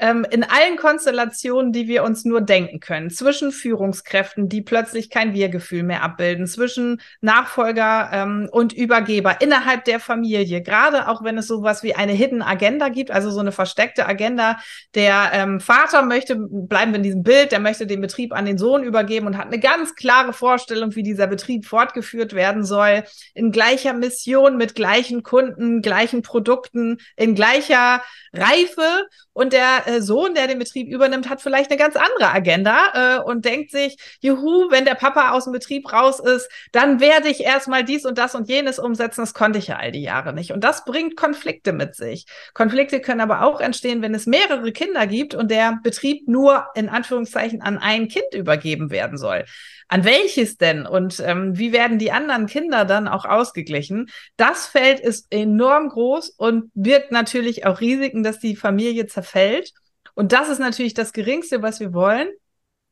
[0.00, 5.34] ähm, in allen Konstellationen, die wir uns nur denken können, zwischen Führungskräften, die plötzlich kein
[5.34, 11.46] Wir-Gefühl mehr abbilden, zwischen Nachfolger ähm, und Übergeber innerhalb der Familie, gerade auch wenn es
[11.46, 14.58] sowas wie eine Hidden Agenda gibt, also so eine versteckte Agenda,
[14.94, 18.56] der ähm, Vater möchte, bleiben wir in diesem Bild, der möchte den Betrieb an den
[18.56, 23.52] Sohn übergeben und hat eine ganz klare Vorstellung, wie dieser Betrieb fortgeführt werden soll, in
[23.52, 29.06] gleicher Mission, mit gleichen Kunden, gleichen Produkten, in gleicher Reife.
[29.32, 33.22] Und der äh, Sohn, der den Betrieb übernimmt, hat vielleicht eine ganz andere Agenda äh,
[33.22, 37.44] und denkt sich, juhu, wenn der Papa aus dem Betrieb raus ist, dann werde ich
[37.44, 39.20] erstmal dies und das und jenes umsetzen.
[39.22, 40.52] Das konnte ich ja all die Jahre nicht.
[40.52, 42.26] Und das bringt Konflikte mit sich.
[42.54, 46.88] Konflikte können aber auch entstehen, wenn es mehrere Kinder gibt und der Betrieb nur in
[46.88, 49.44] Anführungszeichen an ein Kind übergeben werden soll
[49.90, 54.08] an welches denn und ähm, wie werden die anderen Kinder dann auch ausgeglichen?
[54.36, 59.72] Das Feld ist enorm groß und birgt natürlich auch Risiken, dass die Familie zerfällt.
[60.20, 62.28] Und das ist natürlich das Geringste, was wir wollen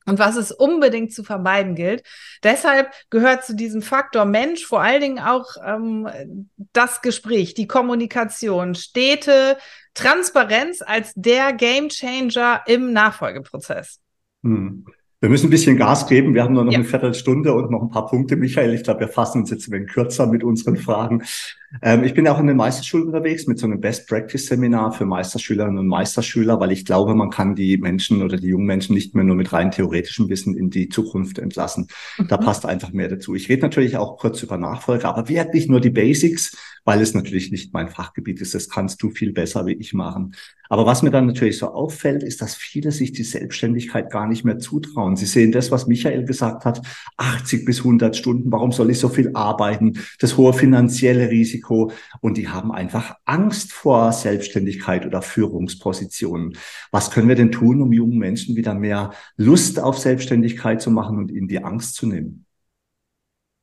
[0.06, 2.02] und was es unbedingt zu vermeiden gilt.
[2.42, 8.74] Deshalb gehört zu diesem Faktor Mensch vor allen Dingen auch ähm, das Gespräch, die Kommunikation,
[8.74, 9.58] Städte,
[9.92, 14.00] Transparenz als der Gamechanger im Nachfolgeprozess.
[14.42, 14.86] Hm.
[15.20, 16.32] Wir müssen ein bisschen Gas geben.
[16.34, 16.78] Wir haben nur noch ja.
[16.78, 18.72] eine Viertelstunde und noch ein paar Punkte, Michael.
[18.74, 21.24] Ich glaube, wir fassen uns jetzt ein wenig kürzer mit unseren Fragen.
[21.82, 25.04] Ähm, ich bin auch in den Meisterschulen unterwegs mit so einem Best Practice Seminar für
[25.04, 29.14] Meisterschülerinnen und Meisterschüler, weil ich glaube, man kann die Menschen oder die jungen Menschen nicht
[29.14, 31.88] mehr nur mit rein theoretischem Wissen in die Zukunft entlassen.
[32.16, 32.28] Mhm.
[32.28, 33.34] Da passt einfach mehr dazu.
[33.34, 37.50] Ich rede natürlich auch kurz über Nachfolge, aber wirklich nur die Basics, weil es natürlich
[37.50, 38.54] nicht mein Fachgebiet ist.
[38.54, 40.34] Das kannst du viel besser wie ich machen.
[40.70, 44.44] Aber was mir dann natürlich so auffällt, ist, dass viele sich die Selbstständigkeit gar nicht
[44.44, 45.07] mehr zutrauen.
[45.16, 46.80] Sie sehen das, was Michael gesagt hat,
[47.16, 48.50] 80 bis 100 Stunden.
[48.52, 50.00] Warum soll ich so viel arbeiten?
[50.18, 56.56] Das hohe finanzielle Risiko Risiko und die haben einfach Angst vor Selbstständigkeit oder Führungspositionen.
[56.90, 61.18] Was können wir denn tun, um jungen Menschen wieder mehr Lust auf Selbstständigkeit zu machen
[61.18, 62.44] und ihnen die Angst zu nehmen?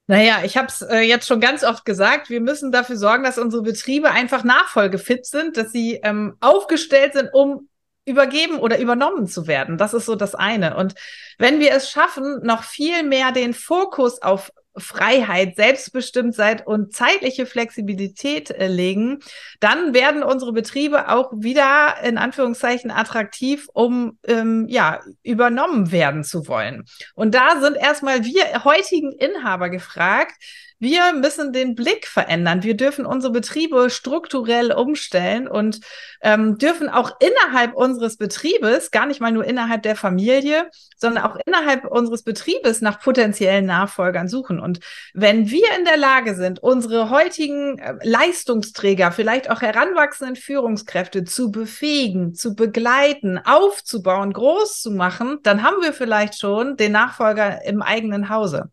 [0.07, 3.39] Naja, ich habe es äh, jetzt schon ganz oft gesagt, wir müssen dafür sorgen, dass
[3.39, 7.69] unsere Betriebe einfach nachfolgefit sind, dass sie ähm, aufgestellt sind, um
[8.05, 9.77] übergeben oder übernommen zu werden.
[9.77, 10.77] Das ist so das eine.
[10.77, 10.95] Und
[11.37, 18.51] wenn wir es schaffen, noch viel mehr den Fokus auf Freiheit, Selbstbestimmtheit und zeitliche Flexibilität
[18.51, 19.19] äh, legen,
[19.59, 26.47] dann werden unsere Betriebe auch wieder in Anführungszeichen attraktiv, um ähm, ja übernommen werden zu
[26.47, 26.83] wollen.
[27.13, 30.33] Und da sind erstmal wir heutigen Inhaber gefragt,
[30.79, 32.63] wir müssen den Blick verändern.
[32.63, 35.79] Wir dürfen unsere Betriebe strukturell umstellen und
[36.21, 41.37] ähm, dürfen auch innerhalb unseres Betriebes, gar nicht mal nur innerhalb der Familie, sondern auch
[41.45, 44.59] innerhalb unseres Betriebes nach potenziellen Nachfolgern suchen.
[44.59, 44.79] Und
[45.13, 51.51] wenn wir in der Lage sind, unsere heutigen äh, Leistungsträger, vielleicht auch heranwachsenden Führungskräfte zu
[51.51, 57.81] befähigen, zu begleiten, aufzubauen, groß zu machen, dann haben wir vielleicht schon den Nachfolger im
[57.81, 58.71] eigenen Hause.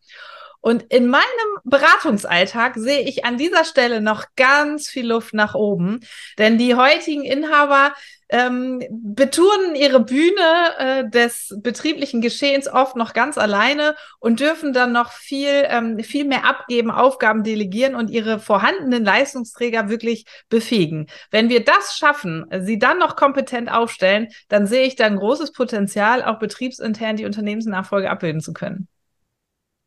[0.62, 1.22] Und in meinem
[1.64, 6.00] Beratungsalltag sehe ich an dieser Stelle noch ganz viel Luft nach oben,
[6.38, 7.92] denn die heutigen Inhaber
[8.28, 14.92] ähm, beturnen ihre Bühne äh, des betrieblichen Geschehens oft noch ganz alleine und dürfen dann
[14.92, 21.08] noch viel, ähm, viel mehr abgeben, Aufgaben delegieren und ihre vorhandenen Leistungsträger wirklich befähigen.
[21.32, 25.50] Wenn wir das schaffen, sie dann noch kompetent aufstellen, dann sehe ich da ein großes
[25.50, 28.88] Potenzial, auch betriebsintern die Unternehmensnachfolge abbilden zu können.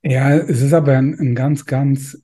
[0.06, 2.22] Ja, es ist aber ein, ein ganz, ganz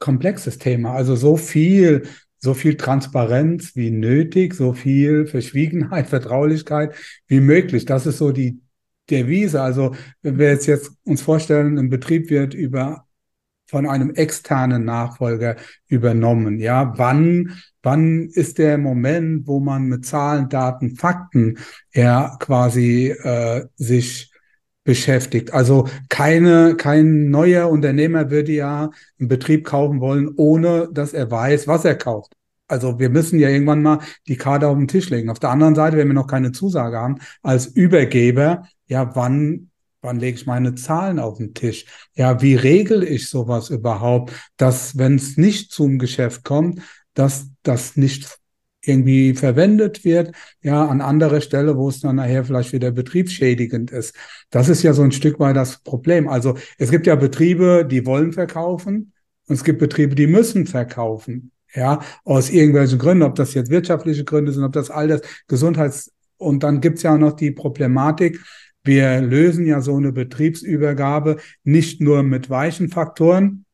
[0.00, 0.94] komplexes Thema.
[0.94, 2.02] Also so viel,
[2.38, 6.92] so viel Transparenz wie nötig, so viel Verschwiegenheit, Vertraulichkeit
[7.28, 7.84] wie möglich.
[7.84, 8.60] Das ist so die
[9.10, 9.62] Devise.
[9.62, 13.06] Also wenn wir jetzt, jetzt uns vorstellen, ein Betrieb wird über
[13.66, 15.54] von einem externen Nachfolger
[15.86, 16.58] übernommen.
[16.58, 21.58] Ja, wann, wann ist der Moment, wo man mit Zahlen, Daten, Fakten
[21.94, 24.29] ja quasi äh, sich
[24.90, 25.54] beschäftigt.
[25.54, 31.68] Also keine, kein neuer Unternehmer würde ja einen Betrieb kaufen wollen, ohne dass er weiß,
[31.68, 32.32] was er kauft.
[32.66, 35.30] Also wir müssen ja irgendwann mal die Karte auf den Tisch legen.
[35.30, 39.68] Auf der anderen Seite, wenn wir noch keine Zusage haben, als Übergeber, ja, wann
[40.02, 41.84] Wann lege ich meine Zahlen auf den Tisch?
[42.14, 46.80] Ja, wie regel ich sowas überhaupt, dass, wenn es nicht zum Geschäft kommt,
[47.12, 48.39] dass das nicht
[48.82, 54.14] irgendwie verwendet wird, ja, an anderer Stelle, wo es dann nachher vielleicht wieder betriebsschädigend ist.
[54.50, 56.28] Das ist ja so ein Stück weit das Problem.
[56.28, 59.12] Also es gibt ja Betriebe, die wollen verkaufen
[59.46, 61.52] und es gibt Betriebe, die müssen verkaufen.
[61.72, 66.10] Ja, aus irgendwelchen Gründen, ob das jetzt wirtschaftliche Gründe sind, ob das all das Gesundheits-
[66.36, 68.40] und dann gibt's ja auch noch die Problematik,
[68.82, 73.66] wir lösen ja so eine Betriebsübergabe nicht nur mit weichen Faktoren,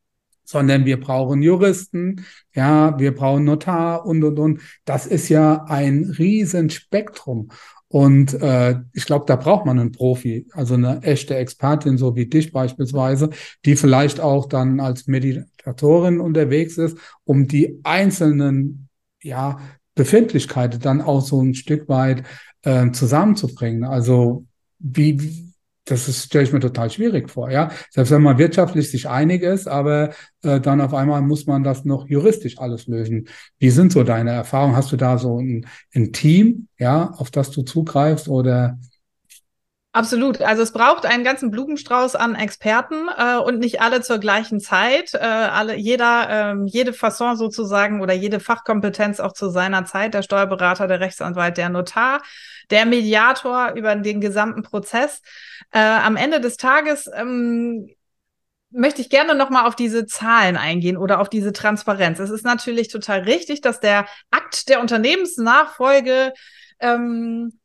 [0.46, 4.60] sondern wir brauchen Juristen, ja, wir brauchen Notar und, und, und.
[4.84, 7.50] Das ist ja ein Riesenspektrum.
[7.88, 12.26] Und äh, ich glaube, da braucht man einen Profi, also eine echte Expertin, so wie
[12.26, 13.30] dich beispielsweise,
[13.64, 18.88] die vielleicht auch dann als Meditatorin unterwegs ist, um die einzelnen
[19.22, 19.60] ja,
[19.94, 22.24] Befindlichkeiten dann auch so ein Stück weit
[22.62, 23.84] äh, zusammenzubringen.
[23.84, 24.46] Also
[24.78, 25.45] wie,
[25.86, 27.70] das stelle ich mir total schwierig vor, ja.
[27.90, 30.10] Selbst wenn man wirtschaftlich sich einig ist, aber
[30.42, 33.28] äh, dann auf einmal muss man das noch juristisch alles lösen.
[33.58, 34.76] Wie sind so deine Erfahrungen?
[34.76, 38.78] Hast du da so ein, ein Team, ja, auf das du zugreifst oder
[39.96, 40.42] Absolut.
[40.42, 45.14] Also es braucht einen ganzen Blumenstrauß an Experten äh, und nicht alle zur gleichen Zeit.
[45.14, 50.12] Äh, alle, jeder, äh, jede Fasson sozusagen oder jede Fachkompetenz auch zu seiner Zeit.
[50.12, 52.20] Der Steuerberater, der Rechtsanwalt, der Notar,
[52.68, 55.22] der Mediator über den gesamten Prozess.
[55.70, 57.88] Äh, am Ende des Tages ähm,
[58.68, 62.18] möchte ich gerne nochmal auf diese Zahlen eingehen oder auf diese Transparenz.
[62.18, 66.34] Es ist natürlich total richtig, dass der Akt der Unternehmensnachfolge
[66.80, 67.58] ähm,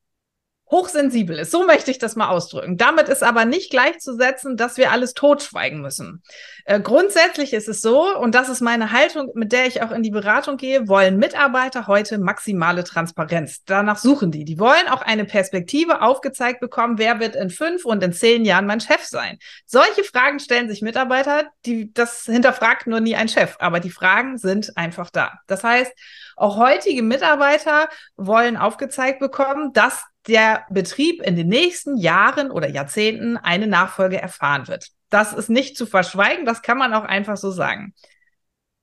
[0.71, 1.51] hochsensibel ist.
[1.51, 2.77] So möchte ich das mal ausdrücken.
[2.77, 6.23] Damit ist aber nicht gleichzusetzen, dass wir alles totschweigen müssen.
[6.65, 10.01] Äh, grundsätzlich ist es so, und das ist meine Haltung, mit der ich auch in
[10.01, 13.63] die Beratung gehe, wollen Mitarbeiter heute maximale Transparenz.
[13.65, 14.45] Danach suchen die.
[14.45, 18.65] Die wollen auch eine Perspektive aufgezeigt bekommen, wer wird in fünf und in zehn Jahren
[18.65, 19.38] mein Chef sein.
[19.65, 24.38] Solche Fragen stellen sich Mitarbeiter, die das hinterfragt nur nie ein Chef, aber die Fragen
[24.38, 25.34] sind einfach da.
[25.47, 25.91] Das heißt,
[26.38, 33.38] auch heutige Mitarbeiter wollen aufgezeigt bekommen, dass der Betrieb in den nächsten Jahren oder Jahrzehnten
[33.38, 34.88] eine Nachfolge erfahren wird.
[35.10, 37.93] Das ist nicht zu verschweigen, das kann man auch einfach so sagen.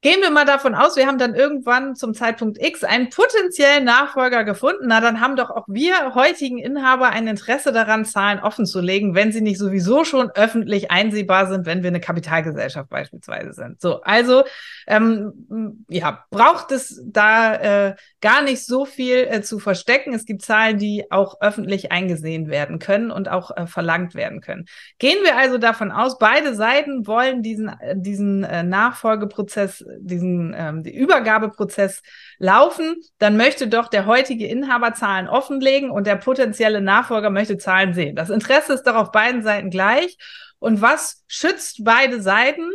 [0.01, 4.45] Gehen wir mal davon aus, wir haben dann irgendwann zum Zeitpunkt X einen potenziellen Nachfolger
[4.45, 4.85] gefunden.
[4.87, 9.17] Na, dann haben doch auch wir heutigen Inhaber ein Interesse daran, Zahlen offen zu legen,
[9.17, 13.81] wenn sie nicht sowieso schon öffentlich einsehbar sind, wenn wir eine Kapitalgesellschaft beispielsweise sind.
[13.81, 14.45] So, also
[14.87, 17.55] ähm, ja, braucht es da
[17.89, 20.15] äh, gar nicht so viel äh, zu verstecken.
[20.15, 24.67] Es gibt Zahlen, die auch öffentlich eingesehen werden können und auch äh, verlangt werden können.
[25.01, 30.83] Gehen wir also davon aus, beide Seiten wollen diesen, äh, diesen äh, Nachfolgeprozess diesen ähm,
[30.83, 32.03] die Übergabeprozess
[32.39, 37.95] laufen, dann möchte doch der heutige Inhaber Zahlen offenlegen und der potenzielle Nachfolger möchte Zahlen
[37.95, 38.17] sehen.
[38.17, 40.17] Das Interesse ist doch auf beiden Seiten gleich.
[40.59, 42.71] Und was schützt beide Seiten?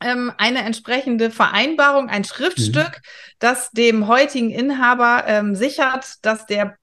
[0.00, 3.36] Ähm, eine entsprechende Vereinbarung, ein Schriftstück, mhm.
[3.40, 6.77] das dem heutigen Inhaber ähm, sichert, dass der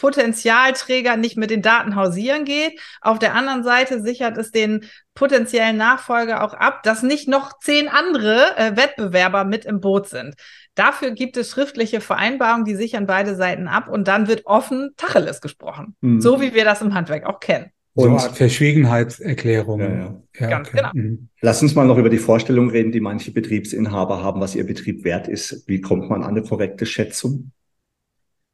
[0.00, 2.80] Potenzialträger nicht mit den Daten hausieren geht.
[3.02, 4.84] Auf der anderen Seite sichert es den
[5.14, 10.36] potenziellen Nachfolger auch ab, dass nicht noch zehn andere äh, Wettbewerber mit im Boot sind.
[10.74, 15.42] Dafür gibt es schriftliche Vereinbarungen, die sichern beide Seiten ab und dann wird offen Tacheles
[15.42, 15.94] gesprochen.
[16.00, 16.22] Mhm.
[16.22, 17.66] So wie wir das im Handwerk auch kennen.
[17.92, 20.00] Und so Verschwiegenheitserklärungen.
[20.00, 20.22] Ja, ja.
[20.40, 20.76] ja Ganz okay.
[20.78, 20.90] genau.
[20.94, 21.28] Mhm.
[21.42, 25.04] Lass uns mal noch über die Vorstellung reden, die manche Betriebsinhaber haben, was ihr Betrieb
[25.04, 25.64] wert ist.
[25.66, 27.50] Wie kommt man an eine korrekte Schätzung?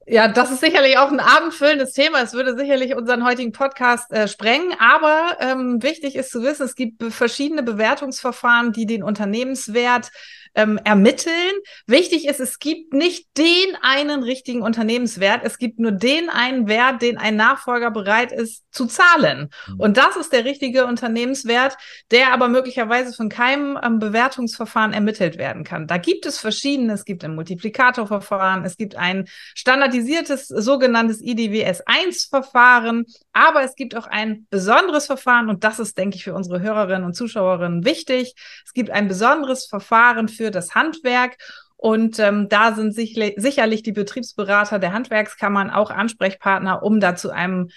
[0.09, 2.23] Ja, das ist sicherlich auch ein abendfüllendes Thema.
[2.23, 4.73] Es würde sicherlich unseren heutigen Podcast äh, sprengen.
[4.79, 10.13] Aber ähm, wichtig ist zu wissen, es gibt verschiedene Bewertungsverfahren, die den Unternehmenswert
[10.57, 11.53] ähm, ermitteln.
[11.87, 15.43] Wichtig ist, es gibt nicht den einen richtigen Unternehmenswert.
[15.45, 19.51] Es gibt nur den einen Wert, den ein Nachfolger bereit ist zu zahlen.
[19.69, 19.81] Mhm.
[19.81, 21.77] Und das ist der richtige Unternehmenswert,
[22.11, 25.87] der aber möglicherweise von keinem ähm, Bewertungsverfahren ermittelt werden kann.
[25.87, 26.95] Da gibt es verschiedene.
[26.95, 28.65] Es gibt ein Multiplikatorverfahren.
[28.65, 33.05] Es gibt ein standardisiertes sogenanntes IDWS-1-Verfahren.
[33.37, 37.05] Aber es gibt auch ein besonderes Verfahren und das ist, denke ich, für unsere Hörerinnen
[37.05, 38.35] und Zuschauerinnen wichtig.
[38.65, 41.37] Es gibt ein besonderes Verfahren für das Handwerk
[41.77, 47.31] und ähm, da sind sich, sicherlich die Betriebsberater der Handwerkskammern auch Ansprechpartner, um da zu
[47.31, 47.69] einem,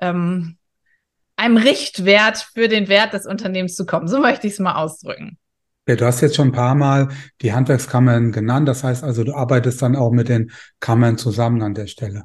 [0.00, 0.56] ähm,
[1.34, 4.06] einem Richtwert für den Wert des Unternehmens zu kommen.
[4.06, 5.36] So möchte ich es mal ausdrücken.
[5.88, 7.08] Ja, du hast jetzt schon ein paar Mal
[7.42, 8.68] die Handwerkskammern genannt.
[8.68, 12.22] Das heißt also, du arbeitest dann auch mit den Kammern zusammen an der Stelle.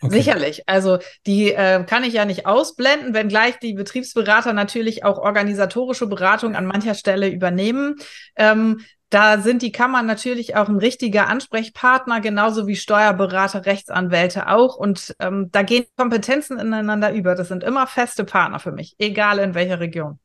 [0.00, 0.14] Okay.
[0.14, 0.62] Sicherlich.
[0.66, 6.54] Also die äh, kann ich ja nicht ausblenden, wenngleich die Betriebsberater natürlich auch organisatorische Beratung
[6.54, 7.96] an mancher Stelle übernehmen.
[8.36, 8.80] Ähm,
[9.10, 14.76] da sind die Kammern natürlich auch ein richtiger Ansprechpartner, genauso wie Steuerberater, Rechtsanwälte auch.
[14.76, 17.34] Und ähm, da gehen Kompetenzen ineinander über.
[17.34, 20.18] Das sind immer feste Partner für mich, egal in welcher Region.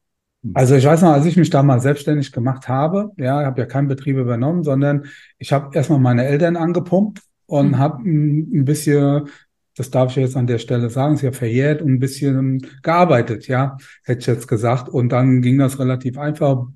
[0.54, 3.66] Also ich weiß noch, als ich mich damals selbstständig gemacht habe, ja, ich habe ja
[3.66, 5.06] keinen Betrieb übernommen, sondern
[5.38, 7.78] ich habe erstmal meine Eltern angepumpt und mhm.
[7.78, 9.30] habe ein bisschen,
[9.76, 13.48] das darf ich jetzt an der Stelle sagen, ist ja verjährt, und ein bisschen gearbeitet,
[13.48, 14.90] ja, hätte ich jetzt gesagt.
[14.90, 16.68] Und dann ging das relativ einfach,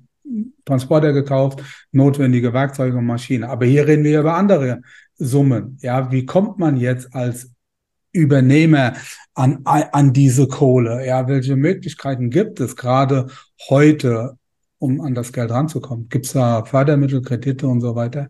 [0.64, 3.44] Transporter gekauft, notwendige Werkzeuge und Maschinen.
[3.44, 4.82] Aber hier reden wir über andere
[5.16, 5.78] Summen.
[5.80, 7.50] Ja, wie kommt man jetzt als
[8.12, 8.94] Übernehmer
[9.34, 11.06] an, an diese Kohle?
[11.06, 13.28] Ja, welche Möglichkeiten gibt es gerade
[13.70, 14.36] heute,
[14.78, 16.08] um an das Geld ranzukommen?
[16.08, 18.28] Gibt es da Fördermittel, Kredite und so weiter?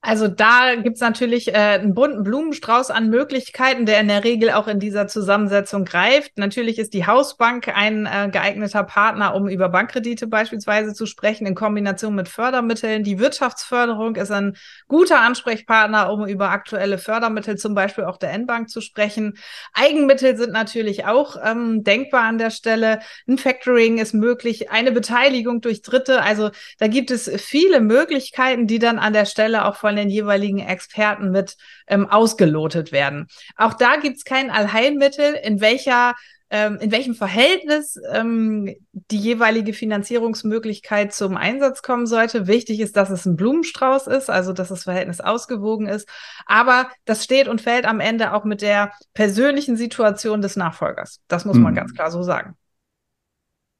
[0.00, 4.68] Also da gibt's natürlich äh, einen bunten Blumenstrauß an Möglichkeiten, der in der Regel auch
[4.68, 6.38] in dieser Zusammensetzung greift.
[6.38, 11.56] Natürlich ist die Hausbank ein äh, geeigneter Partner, um über Bankkredite beispielsweise zu sprechen, in
[11.56, 13.02] Kombination mit Fördermitteln.
[13.02, 18.70] Die Wirtschaftsförderung ist ein guter Ansprechpartner, um über aktuelle Fördermittel, zum Beispiel auch der N-Bank,
[18.70, 19.36] zu sprechen.
[19.74, 23.00] Eigenmittel sind natürlich auch ähm, denkbar an der Stelle.
[23.26, 26.22] Ein Factoring ist möglich, eine Beteiligung durch Dritte.
[26.22, 30.60] Also da gibt es viele Möglichkeiten, die dann an der Stelle auch von den jeweiligen
[30.60, 33.26] Experten mit ähm, ausgelotet werden.
[33.56, 36.14] Auch da gibt es kein Allheilmittel, in welcher
[36.50, 42.46] ähm, in welchem Verhältnis ähm, die jeweilige Finanzierungsmöglichkeit zum Einsatz kommen sollte.
[42.46, 46.08] Wichtig ist, dass es ein Blumenstrauß ist, also dass das Verhältnis ausgewogen ist.
[46.46, 51.20] Aber das steht und fällt am Ende auch mit der persönlichen Situation des Nachfolgers.
[51.28, 51.76] Das muss man mhm.
[51.76, 52.56] ganz klar so sagen.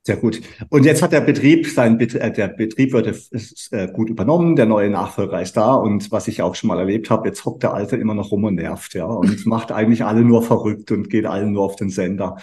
[0.08, 0.40] Sehr gut.
[0.70, 3.08] Und jetzt hat der Betrieb, sein Bet äh, der Betrieb wird
[3.72, 7.10] äh, gut übernommen, der neue Nachfolger ist da und was ich auch schon mal erlebt
[7.10, 10.22] habe, jetzt hockt der Alte immer noch rum und nervt, ja, und macht eigentlich alle
[10.22, 12.36] nur verrückt und geht allen nur auf den Sender.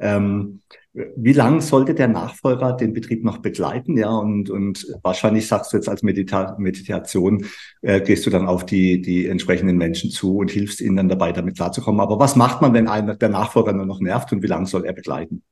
[0.00, 0.62] Ähm,
[0.92, 3.96] wie lang sollte der Nachfolger den Betrieb noch begleiten?
[3.96, 7.46] Ja, und, und wahrscheinlich sagst du jetzt als Medita Meditation,
[7.82, 11.30] äh, gehst du dann auf die, die entsprechenden Menschen zu und hilfst ihnen dann dabei,
[11.30, 12.00] damit klarzukommen.
[12.00, 14.84] Aber was macht man, wenn einer der Nachfolger nur noch nervt und wie lange soll
[14.84, 15.44] er begleiten?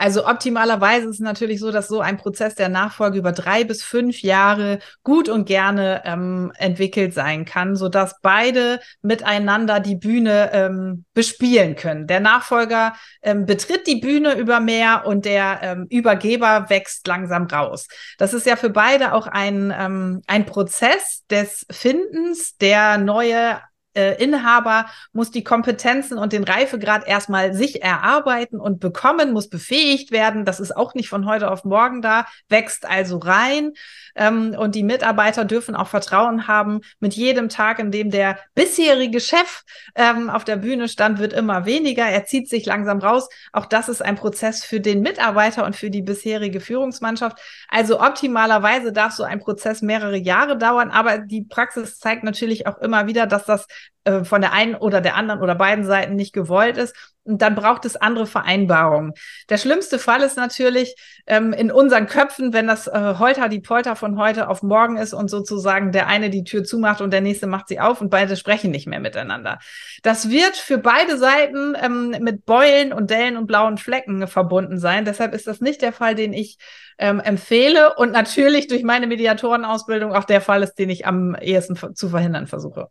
[0.00, 3.82] Also optimalerweise ist es natürlich so, dass so ein Prozess der Nachfolge über drei bis
[3.82, 10.52] fünf Jahre gut und gerne ähm, entwickelt sein kann, so dass beide miteinander die Bühne
[10.54, 12.06] ähm, bespielen können.
[12.06, 17.86] Der Nachfolger ähm, betritt die Bühne über mehr und der ähm, Übergeber wächst langsam raus.
[18.16, 23.60] Das ist ja für beide auch ein, ähm, ein Prozess des Findens, der neue
[23.94, 30.12] äh, Inhaber muss die Kompetenzen und den Reifegrad erstmal sich erarbeiten und bekommen, muss befähigt
[30.12, 30.44] werden.
[30.44, 33.72] Das ist auch nicht von heute auf morgen da, wächst also rein.
[34.14, 36.80] Ähm, und die Mitarbeiter dürfen auch Vertrauen haben.
[37.00, 39.62] Mit jedem Tag, in dem der bisherige Chef
[39.94, 42.04] ähm, auf der Bühne stand, wird immer weniger.
[42.06, 43.28] Er zieht sich langsam raus.
[43.52, 47.38] Auch das ist ein Prozess für den Mitarbeiter und für die bisherige Führungsmannschaft.
[47.68, 52.78] Also optimalerweise darf so ein Prozess mehrere Jahre dauern, aber die Praxis zeigt natürlich auch
[52.78, 53.66] immer wieder, dass das
[54.04, 56.96] äh, von der einen oder der anderen oder beiden Seiten nicht gewollt ist.
[57.24, 59.12] Dann braucht es andere Vereinbarungen.
[59.50, 60.94] Der schlimmste Fall ist natürlich
[61.26, 65.12] ähm, in unseren Köpfen, wenn das äh, Holter die Polter von heute auf morgen ist
[65.12, 68.36] und sozusagen der eine die Tür zumacht und der nächste macht sie auf und beide
[68.36, 69.58] sprechen nicht mehr miteinander.
[70.02, 75.04] Das wird für beide Seiten ähm, mit Beulen und Dellen und blauen Flecken verbunden sein.
[75.04, 76.56] Deshalb ist das nicht der Fall, den ich
[76.98, 81.76] ähm, empfehle und natürlich durch meine Mediatorenausbildung auch der Fall ist, den ich am ehesten
[81.94, 82.88] zu verhindern versuche.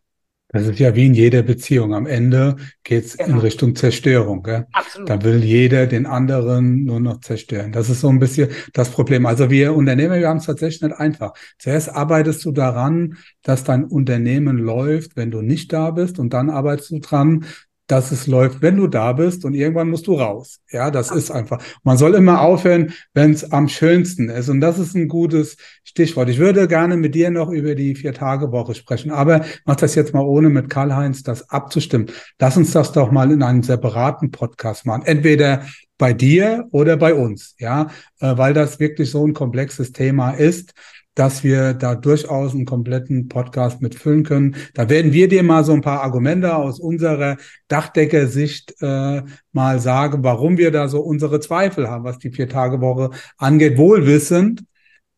[0.52, 1.94] Das ist ja wie in jeder Beziehung.
[1.94, 3.34] Am Ende geht's genau.
[3.34, 4.42] in Richtung Zerstörung.
[4.42, 4.66] Gell?
[4.72, 5.08] Absolut.
[5.08, 7.70] Da will jeder den anderen nur noch zerstören.
[7.70, 9.26] Das ist so ein bisschen das Problem.
[9.26, 11.34] Also wir Unternehmer, wir haben es tatsächlich nicht einfach.
[11.58, 16.18] Zuerst arbeitest du daran, dass dein Unternehmen läuft, wenn du nicht da bist.
[16.18, 17.44] Und dann arbeitest du dran,
[17.90, 20.60] dass es läuft, wenn du da bist und irgendwann musst du raus.
[20.70, 21.60] Ja, das ist einfach.
[21.82, 24.48] Man soll immer aufhören, wenn es am schönsten ist.
[24.48, 26.28] Und das ist ein gutes Stichwort.
[26.28, 30.24] Ich würde gerne mit dir noch über die Vier-Tage-Woche sprechen, aber mach das jetzt mal
[30.24, 32.06] ohne mit Karl-Heinz das abzustimmen.
[32.38, 35.02] Lass uns das doch mal in einem separaten Podcast machen.
[35.04, 35.64] Entweder
[35.98, 37.88] bei dir oder bei uns, ja,
[38.20, 40.74] äh, weil das wirklich so ein komplexes Thema ist
[41.20, 44.56] dass wir da durchaus einen kompletten Podcast mitfüllen können.
[44.72, 47.36] Da werden wir dir mal so ein paar Argumente aus unserer
[47.68, 53.76] Dachdeckersicht äh, mal sagen, warum wir da so unsere Zweifel haben, was die Vier-Tage-Woche angeht,
[53.76, 54.64] wohlwissend,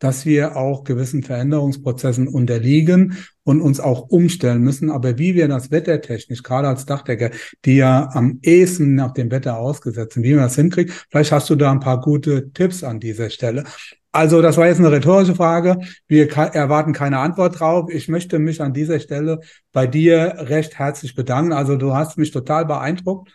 [0.03, 4.91] dass wir auch gewissen Veränderungsprozessen unterliegen und uns auch umstellen müssen.
[4.91, 7.31] Aber wie wir das wettertechnisch, gerade als Dachdecker,
[7.63, 11.49] die ja am ehesten nach dem Wetter ausgesetzt sind, wie man das hinkriegt, vielleicht hast
[11.49, 13.63] du da ein paar gute Tipps an dieser Stelle.
[14.11, 15.77] Also das war jetzt eine rhetorische Frage.
[16.09, 17.89] Wir erwarten keine Antwort drauf.
[17.89, 19.39] Ich möchte mich an dieser Stelle
[19.71, 21.53] bei dir recht herzlich bedanken.
[21.53, 23.31] Also du hast mich total beeindruckt.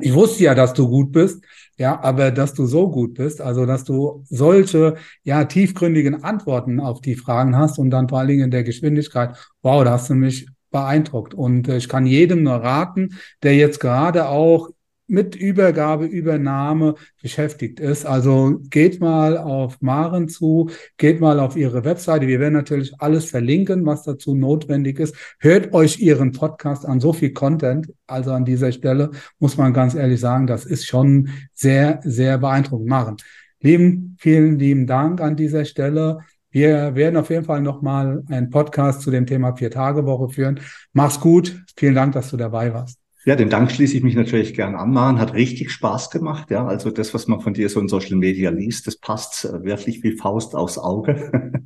[0.00, 1.44] Ich wusste ja, dass du gut bist.
[1.76, 4.94] Ja, aber dass du so gut bist, also dass du solche,
[5.24, 9.36] ja, tiefgründigen Antworten auf die Fragen hast und dann vor allen Dingen in der Geschwindigkeit,
[9.62, 11.34] wow, da hast du mich beeindruckt.
[11.34, 14.70] Und äh, ich kann jedem nur raten, der jetzt gerade auch
[15.06, 18.06] mit Übergabe, Übernahme beschäftigt ist.
[18.06, 22.26] Also geht mal auf Maren zu, geht mal auf ihre Webseite.
[22.26, 25.14] Wir werden natürlich alles verlinken, was dazu notwendig ist.
[25.38, 27.92] Hört euch ihren Podcast an, so viel Content.
[28.06, 32.88] Also an dieser Stelle muss man ganz ehrlich sagen, das ist schon sehr, sehr beeindruckend.
[32.88, 33.16] Maren,
[33.60, 36.18] lieben, vielen lieben Dank an dieser Stelle.
[36.50, 40.60] Wir werden auf jeden Fall nochmal einen Podcast zu dem Thema Vier-Tage-Woche führen.
[40.92, 41.64] Mach's gut.
[41.76, 43.03] Vielen Dank, dass du dabei warst.
[43.26, 44.92] Ja, den Dank schließe ich mich natürlich gern an.
[44.92, 46.50] Maren hat richtig Spaß gemacht.
[46.50, 49.64] Ja, also das, was man von dir so in Social Media liest, das passt äh,
[49.64, 51.52] wirklich wie Faust aufs Auge.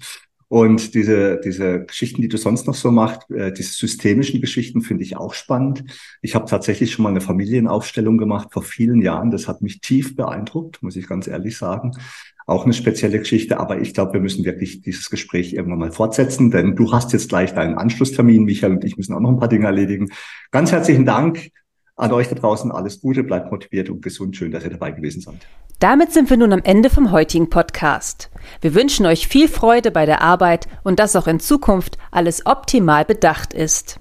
[0.49, 5.05] Und diese, diese Geschichten, die du sonst noch so machst, äh, diese systemischen Geschichten finde
[5.05, 5.85] ich auch spannend.
[6.23, 9.31] Ich habe tatsächlich schon mal eine Familienaufstellung gemacht vor vielen Jahren.
[9.31, 11.93] Das hat mich tief beeindruckt, muss ich ganz ehrlich sagen.
[12.49, 16.51] Auch eine spezielle Geschichte, aber ich glaube, wir müssen wirklich dieses Gespräch irgendwann mal fortsetzen,
[16.51, 18.45] denn du hast jetzt gleich deinen Anschlusstermin.
[18.45, 20.09] Michael und ich müssen auch noch ein paar Dinge erledigen.
[20.51, 21.51] Ganz herzlichen Dank
[21.95, 22.73] an euch da draußen.
[22.73, 24.35] Alles Gute, bleibt motiviert und gesund.
[24.35, 25.47] Schön, dass ihr dabei gewesen seid.
[25.79, 28.31] Damit sind wir nun am Ende vom heutigen Podcast.
[28.63, 33.05] Wir wünschen euch viel Freude bei der Arbeit und dass auch in Zukunft alles optimal
[33.05, 34.01] bedacht ist.